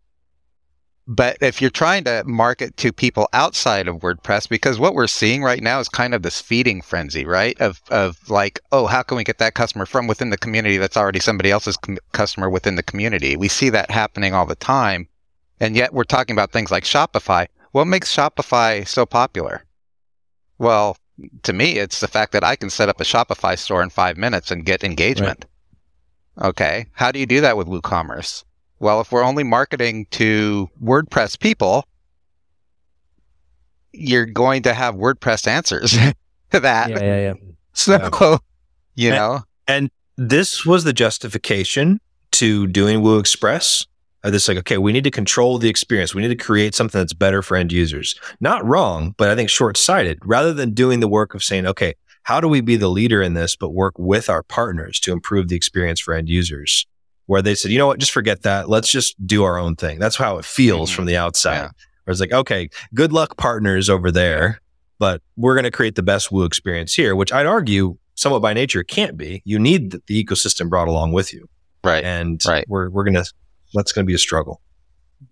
[1.08, 5.43] But if you're trying to market to people outside of WordPress, because what we're seeing
[5.43, 7.60] right now is kind of this feeding frenzy, right?
[7.60, 10.95] Of of like, oh, how can we get that customer from within the community that's
[10.95, 13.36] already somebody else's com- customer within the community?
[13.36, 15.08] We see that happening all the time,
[15.60, 17.47] and yet we're talking about things like Shopify.
[17.72, 19.66] What makes Shopify so popular?
[20.60, 20.95] Well,
[21.43, 24.17] to me, it's the fact that I can set up a Shopify store in five
[24.17, 25.45] minutes and get engagement.
[26.41, 26.88] Okay.
[26.93, 28.43] How do you do that with WooCommerce?
[28.80, 31.86] Well, if we're only marketing to WordPress people,
[33.93, 35.91] you're going to have WordPress answers
[36.51, 36.89] to that.
[36.89, 37.34] Yeah, yeah, yeah.
[37.74, 38.39] So,
[38.95, 41.99] you And- know, And this was the justification
[42.32, 43.86] to doing Woo Express.
[44.24, 46.13] Uh, this like, okay, we need to control the experience.
[46.13, 48.15] We need to create something that's better for end users.
[48.39, 50.19] Not wrong, but I think short sighted.
[50.24, 53.34] Rather than doing the work of saying, okay, how do we be the leader in
[53.34, 56.86] this, but work with our partners to improve the experience for end users?
[57.26, 58.69] Where they said, you know what, just forget that.
[58.69, 59.97] Let's just do our own thing.
[59.99, 60.95] That's how it feels Mhm.
[60.95, 61.55] from the outside.
[61.55, 61.69] Yeah.
[62.03, 64.59] Where it's like, okay, good luck partners over there,
[64.99, 68.53] but we're going to create the best Woo experience here, which I'd argue somewhat by
[68.53, 69.41] nature can't be.
[69.45, 71.47] You need the, the ecosystem brought along with you.
[71.84, 72.03] right.
[72.03, 72.65] And Right.
[72.67, 73.26] we're, we're going to,
[73.74, 74.61] that's going to be a struggle.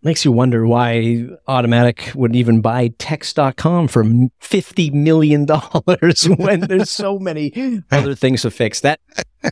[0.04, 5.48] Makes you wonder why Automattic would even buy Texts.com for $50 million
[6.38, 8.82] when there's so many other things to fix.
[8.82, 9.00] That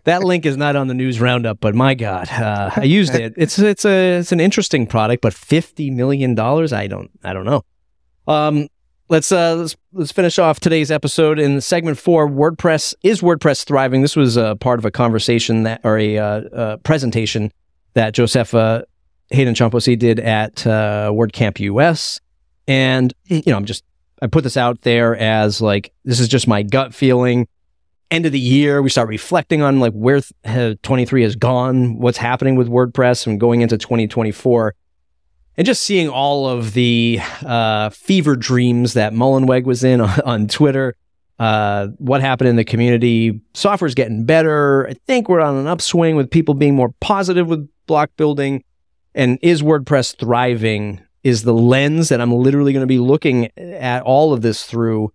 [0.03, 3.33] that link is not on the news roundup, but my God, uh, I used it.
[3.35, 7.63] It's it's a it's an interesting product, but $50 million, I don't I don't know.
[8.27, 8.67] Um,
[9.09, 12.29] let's uh let's let's finish off today's episode in segment four.
[12.29, 14.01] WordPress is WordPress thriving.
[14.01, 17.51] This was a part of a conversation that or a uh, uh, presentation
[17.97, 18.85] that Josepha
[19.31, 22.21] Haden Chomphosy did at uh, WordCamp US,
[22.67, 23.83] and you know I'm just
[24.21, 27.47] I put this out there as like this is just my gut feeling.
[28.11, 32.19] End of the year, we start reflecting on like where th- 23 has gone, what's
[32.19, 34.73] happening with WordPress, and going into 2024
[35.57, 40.47] and just seeing all of the uh, fever dreams that Mullenweg was in on, on
[40.47, 40.95] Twitter,
[41.39, 43.41] uh, what happened in the community.
[43.53, 44.87] Software's getting better.
[44.87, 48.63] I think we're on an upswing with people being more positive with block building.
[49.13, 51.01] And is WordPress thriving?
[51.23, 55.11] Is the lens that I'm literally going to be looking at all of this through,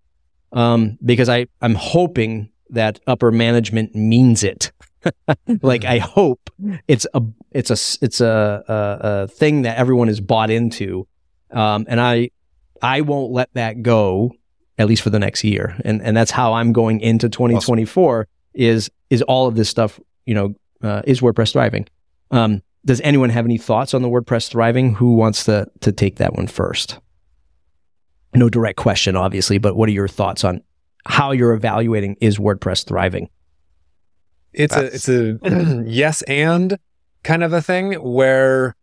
[0.53, 4.73] um, because I I'm hoping that upper management means it.
[5.63, 6.51] like I hope
[6.87, 11.07] it's a it's a it's a, a, a thing that everyone is bought into,
[11.51, 12.31] um, and I
[12.83, 14.33] I won't let that go
[14.83, 18.21] at least for the next year, and and that's how I'm going into 2024.
[18.21, 18.29] Awesome.
[18.55, 21.87] Is is all of this stuff you know uh, is WordPress thriving?
[22.33, 24.95] Um, does anyone have any thoughts on the WordPress thriving?
[24.95, 26.99] Who wants to to take that one first?
[28.35, 30.63] No direct question, obviously, but what are your thoughts on
[31.07, 33.31] how you're evaluating is WordPress thriving?
[34.53, 35.09] It's That's...
[35.09, 36.77] a it's a yes and
[37.23, 38.75] kind of a thing where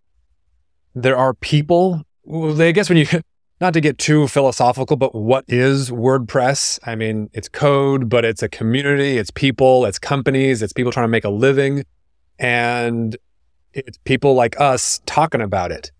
[0.95, 2.03] there are people.
[2.31, 3.07] I guess when you
[3.61, 6.79] not to get too philosophical, but what is WordPress?
[6.85, 11.05] I mean, it's code, but it's a community, it's people, it's companies, it's people trying
[11.05, 11.85] to make a living,
[12.37, 13.17] and
[13.73, 15.91] it's people like us talking about it.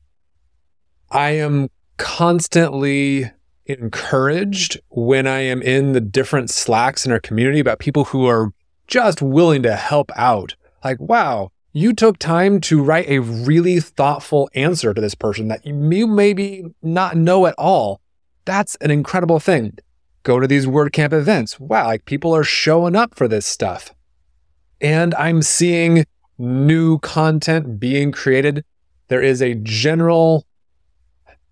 [1.11, 3.31] I am constantly
[3.65, 8.51] encouraged when I am in the different Slacks in our community about people who are
[8.87, 10.55] just willing to help out.
[10.83, 15.65] Like, wow, you took time to write a really thoughtful answer to this person that
[15.65, 18.01] you maybe not know at all.
[18.45, 19.77] That's an incredible thing.
[20.23, 21.59] Go to these WordCamp events.
[21.59, 23.93] Wow, like people are showing up for this stuff.
[24.81, 26.05] And I'm seeing
[26.37, 28.63] new content being created.
[29.09, 30.45] There is a general,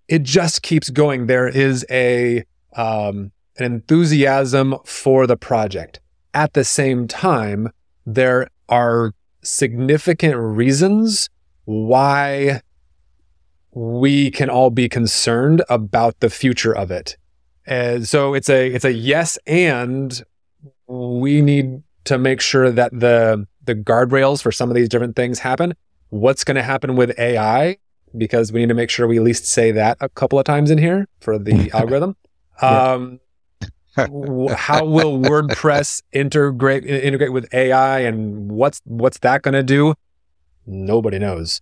[0.08, 1.26] it just keeps going.
[1.26, 2.44] There is a,
[2.74, 6.00] um, an enthusiasm for the project.
[6.34, 7.70] At the same time,
[8.06, 9.12] there are
[9.48, 11.30] significant reasons
[11.64, 12.60] why
[13.72, 17.16] we can all be concerned about the future of it.
[17.66, 20.22] And so it's a it's a yes and
[20.86, 25.40] we need to make sure that the the guardrails for some of these different things
[25.40, 25.74] happen.
[26.08, 27.76] What's going to happen with AI
[28.16, 30.70] because we need to make sure we at least say that a couple of times
[30.70, 32.16] in here for the algorithm.
[32.60, 33.20] Um,
[33.98, 39.94] how will WordPress integrate integrate with AI and what's what's that going to do?
[40.66, 41.60] Nobody knows.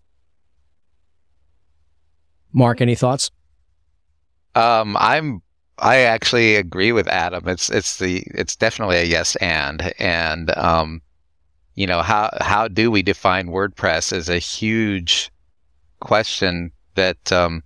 [2.52, 3.30] Mark, any thoughts?
[4.54, 5.42] Um, I'm
[5.78, 7.46] I actually agree with Adam.
[7.48, 11.02] It's it's the it's definitely a yes and and um,
[11.74, 15.30] you know how how do we define WordPress is a huge
[16.00, 17.62] question that um,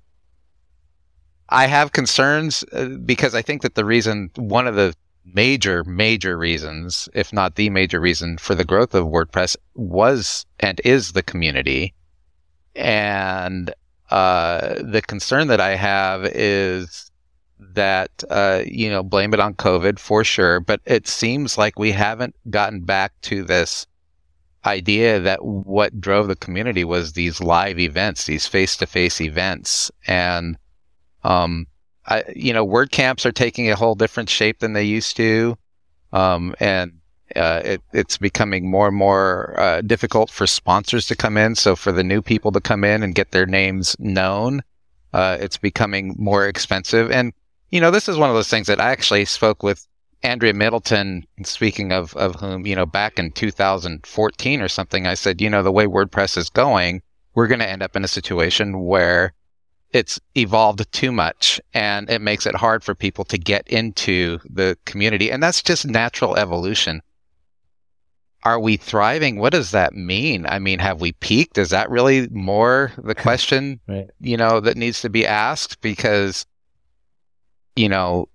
[1.50, 4.94] I have concerns uh, because I think that the reason, one of the
[5.24, 10.80] major, major reasons, if not the major reason for the growth of WordPress was and
[10.84, 11.92] is the community.
[12.76, 13.74] And
[14.10, 17.10] uh, the concern that I have is
[17.58, 21.92] that, uh, you know, blame it on COVID for sure, but it seems like we
[21.92, 23.86] haven't gotten back to this
[24.64, 29.90] idea that what drove the community was these live events, these face to face events.
[30.06, 30.56] And
[31.24, 31.66] um,
[32.06, 35.56] I, you know, WordCamps are taking a whole different shape than they used to.
[36.12, 36.92] Um, and
[37.36, 41.54] uh, it, it's becoming more and more uh, difficult for sponsors to come in.
[41.54, 44.62] So for the new people to come in and get their names known,
[45.12, 47.10] uh, it's becoming more expensive.
[47.10, 47.32] And
[47.70, 49.86] you know, this is one of those things that I actually spoke with
[50.24, 51.24] Andrea Middleton.
[51.44, 55.62] Speaking of of whom, you know, back in 2014 or something, I said, you know,
[55.62, 57.02] the way WordPress is going,
[57.34, 59.32] we're going to end up in a situation where
[59.92, 64.76] it's evolved too much and it makes it hard for people to get into the
[64.84, 65.30] community.
[65.30, 67.02] And that's just natural evolution.
[68.44, 69.38] Are we thriving?
[69.38, 70.46] What does that mean?
[70.46, 71.58] I mean, have we peaked?
[71.58, 74.08] Is that really more the question, right.
[74.20, 75.80] you know, that needs to be asked?
[75.80, 76.46] Because,
[77.76, 78.28] you know,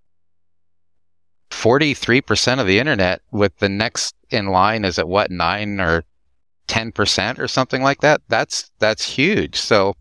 [1.49, 6.03] 43% of the internet with the next in line is at what, nine or
[6.67, 8.21] 10% or something like that?
[8.27, 9.55] That's, that's huge.
[9.55, 9.95] So,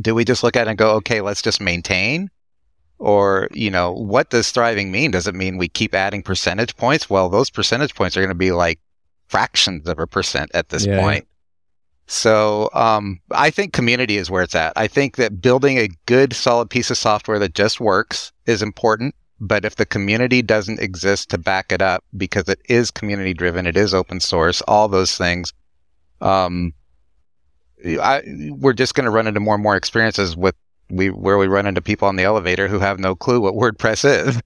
[0.00, 2.30] do we just look at it and go, okay, let's just maintain?
[2.98, 5.10] Or, you know, what does thriving mean?
[5.10, 7.10] Does it mean we keep adding percentage points?
[7.10, 8.78] Well, those percentage points are going to be like
[9.26, 11.00] fractions of a percent at this yeah.
[11.00, 11.26] point.
[12.06, 14.72] So um, I think community is where it's at.
[14.76, 19.14] I think that building a good, solid piece of software that just works is important.
[19.40, 23.66] But if the community doesn't exist to back it up, because it is community driven,
[23.66, 25.52] it is open source, all those things,
[26.20, 26.72] um,
[27.84, 30.54] I, we're just going to run into more and more experiences with
[30.90, 34.04] we where we run into people on the elevator who have no clue what WordPress
[34.28, 34.40] is.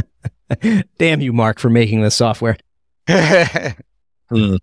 [0.98, 2.56] Damn you, Mark, for making this software.
[3.08, 4.56] hmm.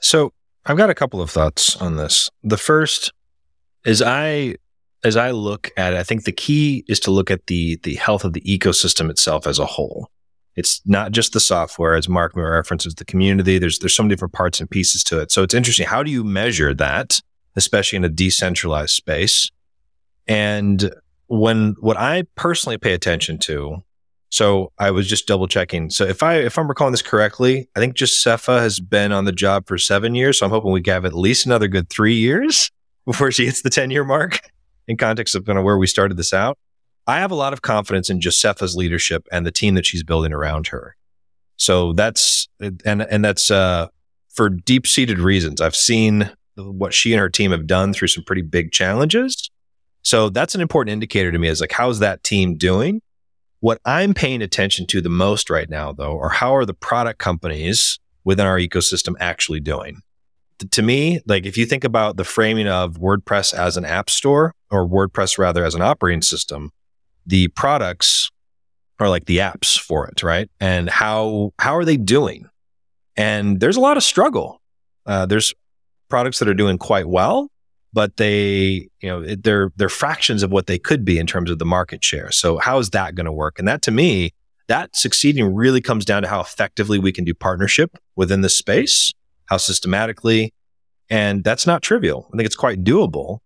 [0.00, 0.32] So
[0.64, 2.30] I've got a couple of thoughts on this.
[2.42, 3.12] The first
[3.84, 4.56] is I
[5.04, 7.96] as I look at it, I think the key is to look at the the
[7.96, 10.10] health of the ecosystem itself as a whole.
[10.56, 13.58] It's not just the software, as Mark references the community.
[13.58, 15.30] There's there's so many different parts and pieces to it.
[15.30, 15.86] So it's interesting.
[15.86, 17.20] How do you measure that,
[17.56, 19.50] especially in a decentralized space?
[20.26, 20.90] And
[21.28, 23.82] when what I personally pay attention to
[24.30, 25.90] So I was just double checking.
[25.90, 29.32] So if I if I'm recalling this correctly, I think Josepha has been on the
[29.32, 30.38] job for seven years.
[30.38, 32.70] So I'm hoping we have at least another good three years
[33.06, 34.40] before she hits the 10 year mark
[34.88, 36.58] in context of kind of where we started this out.
[37.06, 40.32] I have a lot of confidence in Josepha's leadership and the team that she's building
[40.32, 40.96] around her.
[41.56, 43.88] So that's and and that's uh,
[44.34, 45.60] for deep seated reasons.
[45.60, 49.50] I've seen what she and her team have done through some pretty big challenges.
[50.02, 53.00] So that's an important indicator to me is like how's that team doing?
[53.60, 57.18] What I'm paying attention to the most right now though are how are the product
[57.18, 60.00] companies within our ecosystem actually doing?
[60.70, 64.52] To me, like if you think about the framing of WordPress as an app store
[64.70, 66.70] or WordPress rather as an operating system,
[67.26, 68.30] the products
[68.98, 70.50] are like the apps for it, right?
[70.60, 72.48] And how how are they doing?
[73.16, 74.60] And there's a lot of struggle.
[75.04, 75.54] Uh, there's
[76.08, 77.50] products that are doing quite well,
[77.92, 81.58] but they, you know, they're they're fractions of what they could be in terms of
[81.58, 82.30] the market share.
[82.30, 83.58] So how is that going to work?
[83.58, 84.32] And that to me,
[84.68, 89.12] that succeeding really comes down to how effectively we can do partnership within the space,
[89.46, 90.52] how systematically,
[91.08, 92.28] and that's not trivial.
[92.32, 93.38] I think it's quite doable.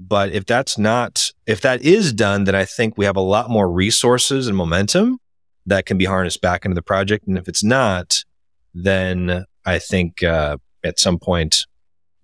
[0.00, 3.50] But if that's not, if that is done, then I think we have a lot
[3.50, 5.18] more resources and momentum
[5.66, 7.26] that can be harnessed back into the project.
[7.26, 8.24] And if it's not,
[8.74, 11.66] then I think uh, at some point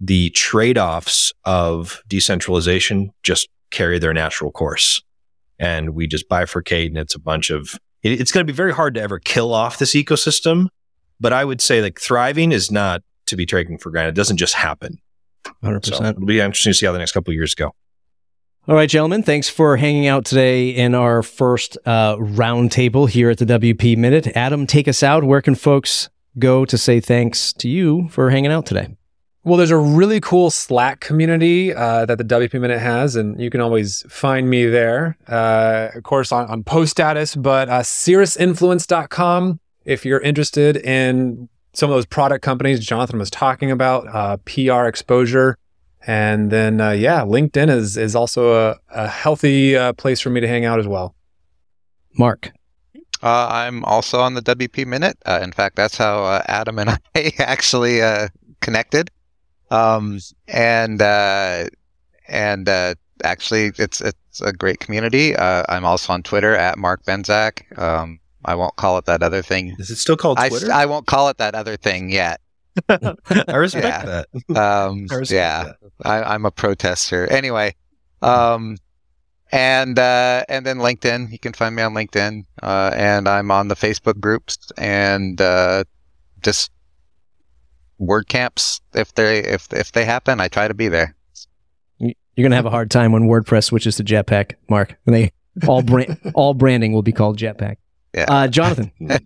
[0.00, 5.02] the trade offs of decentralization just carry their natural course.
[5.58, 8.72] And we just bifurcate, and it's a bunch of, it, it's going to be very
[8.72, 10.68] hard to ever kill off this ecosystem.
[11.20, 14.10] But I would say like thriving is not to be taken for granted.
[14.10, 14.98] It doesn't just happen.
[15.64, 15.84] 100%.
[15.94, 17.74] So it'll be interesting to see how the next couple of years go.
[18.66, 23.38] All right, gentlemen, thanks for hanging out today in our first uh, roundtable here at
[23.38, 24.28] the WP Minute.
[24.28, 25.24] Adam, take us out.
[25.24, 26.08] Where can folks
[26.38, 28.96] go to say thanks to you for hanging out today?
[29.42, 33.50] Well, there's a really cool Slack community uh, that the WP Minute has, and you
[33.50, 35.18] can always find me there.
[35.28, 41.90] Uh, of course, on, on post status, but uh, cirrusinfluence.com if you're interested in some
[41.90, 45.58] of those product companies Jonathan was talking about, uh, PR exposure.
[46.06, 50.40] And then, uh, yeah, LinkedIn is, is also a, a healthy uh, place for me
[50.40, 51.14] to hang out as well.
[52.18, 52.52] Mark.
[53.22, 55.16] Uh, I'm also on the WP Minute.
[55.24, 58.00] Uh, in fact, that's how uh, Adam and I actually
[58.60, 59.10] connected.
[59.70, 61.00] Um, and
[62.28, 62.68] and
[63.24, 65.36] actually, it's it's a great community.
[65.38, 67.78] I'm also on Twitter at Mark Benzak.
[67.78, 69.74] Um, I won't call it that other thing.
[69.78, 70.72] Is it still called Twitter?
[70.72, 72.40] I, I won't call it that other thing yet.
[72.88, 74.04] I respect yeah.
[74.04, 74.28] that.
[74.56, 75.76] Um, I respect yeah, that.
[76.04, 77.26] I, am a protester.
[77.30, 77.74] Anyway,
[78.20, 78.76] um,
[79.52, 81.30] and uh, and then LinkedIn.
[81.30, 85.84] You can find me on LinkedIn, uh, and I'm on the Facebook groups and uh,
[86.42, 86.72] just
[88.00, 88.80] WordCamps.
[88.94, 91.14] If they if if they happen, I try to be there.
[91.98, 94.96] You're gonna have a hard time when WordPress switches to Jetpack, Mark.
[95.06, 95.32] And they
[95.68, 97.76] all brand all branding will be called Jetpack.
[98.14, 98.24] Yeah.
[98.28, 98.92] Uh, Jonathan.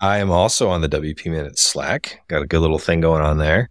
[0.00, 2.22] I am also on the WP Minute Slack.
[2.28, 3.70] Got a good little thing going on there.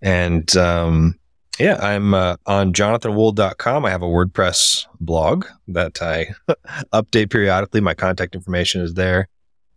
[0.00, 1.18] And um,
[1.58, 3.84] yeah, I'm uh, on jonathanwold.com.
[3.84, 6.34] I have a WordPress blog that I
[6.92, 7.80] update periodically.
[7.80, 9.28] My contact information is there.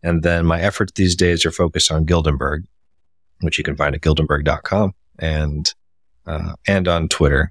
[0.03, 2.65] And then my efforts these days are focused on Gildenberg,
[3.41, 5.73] which you can find at gildenberg.com and
[6.27, 7.43] uh, and on Twitter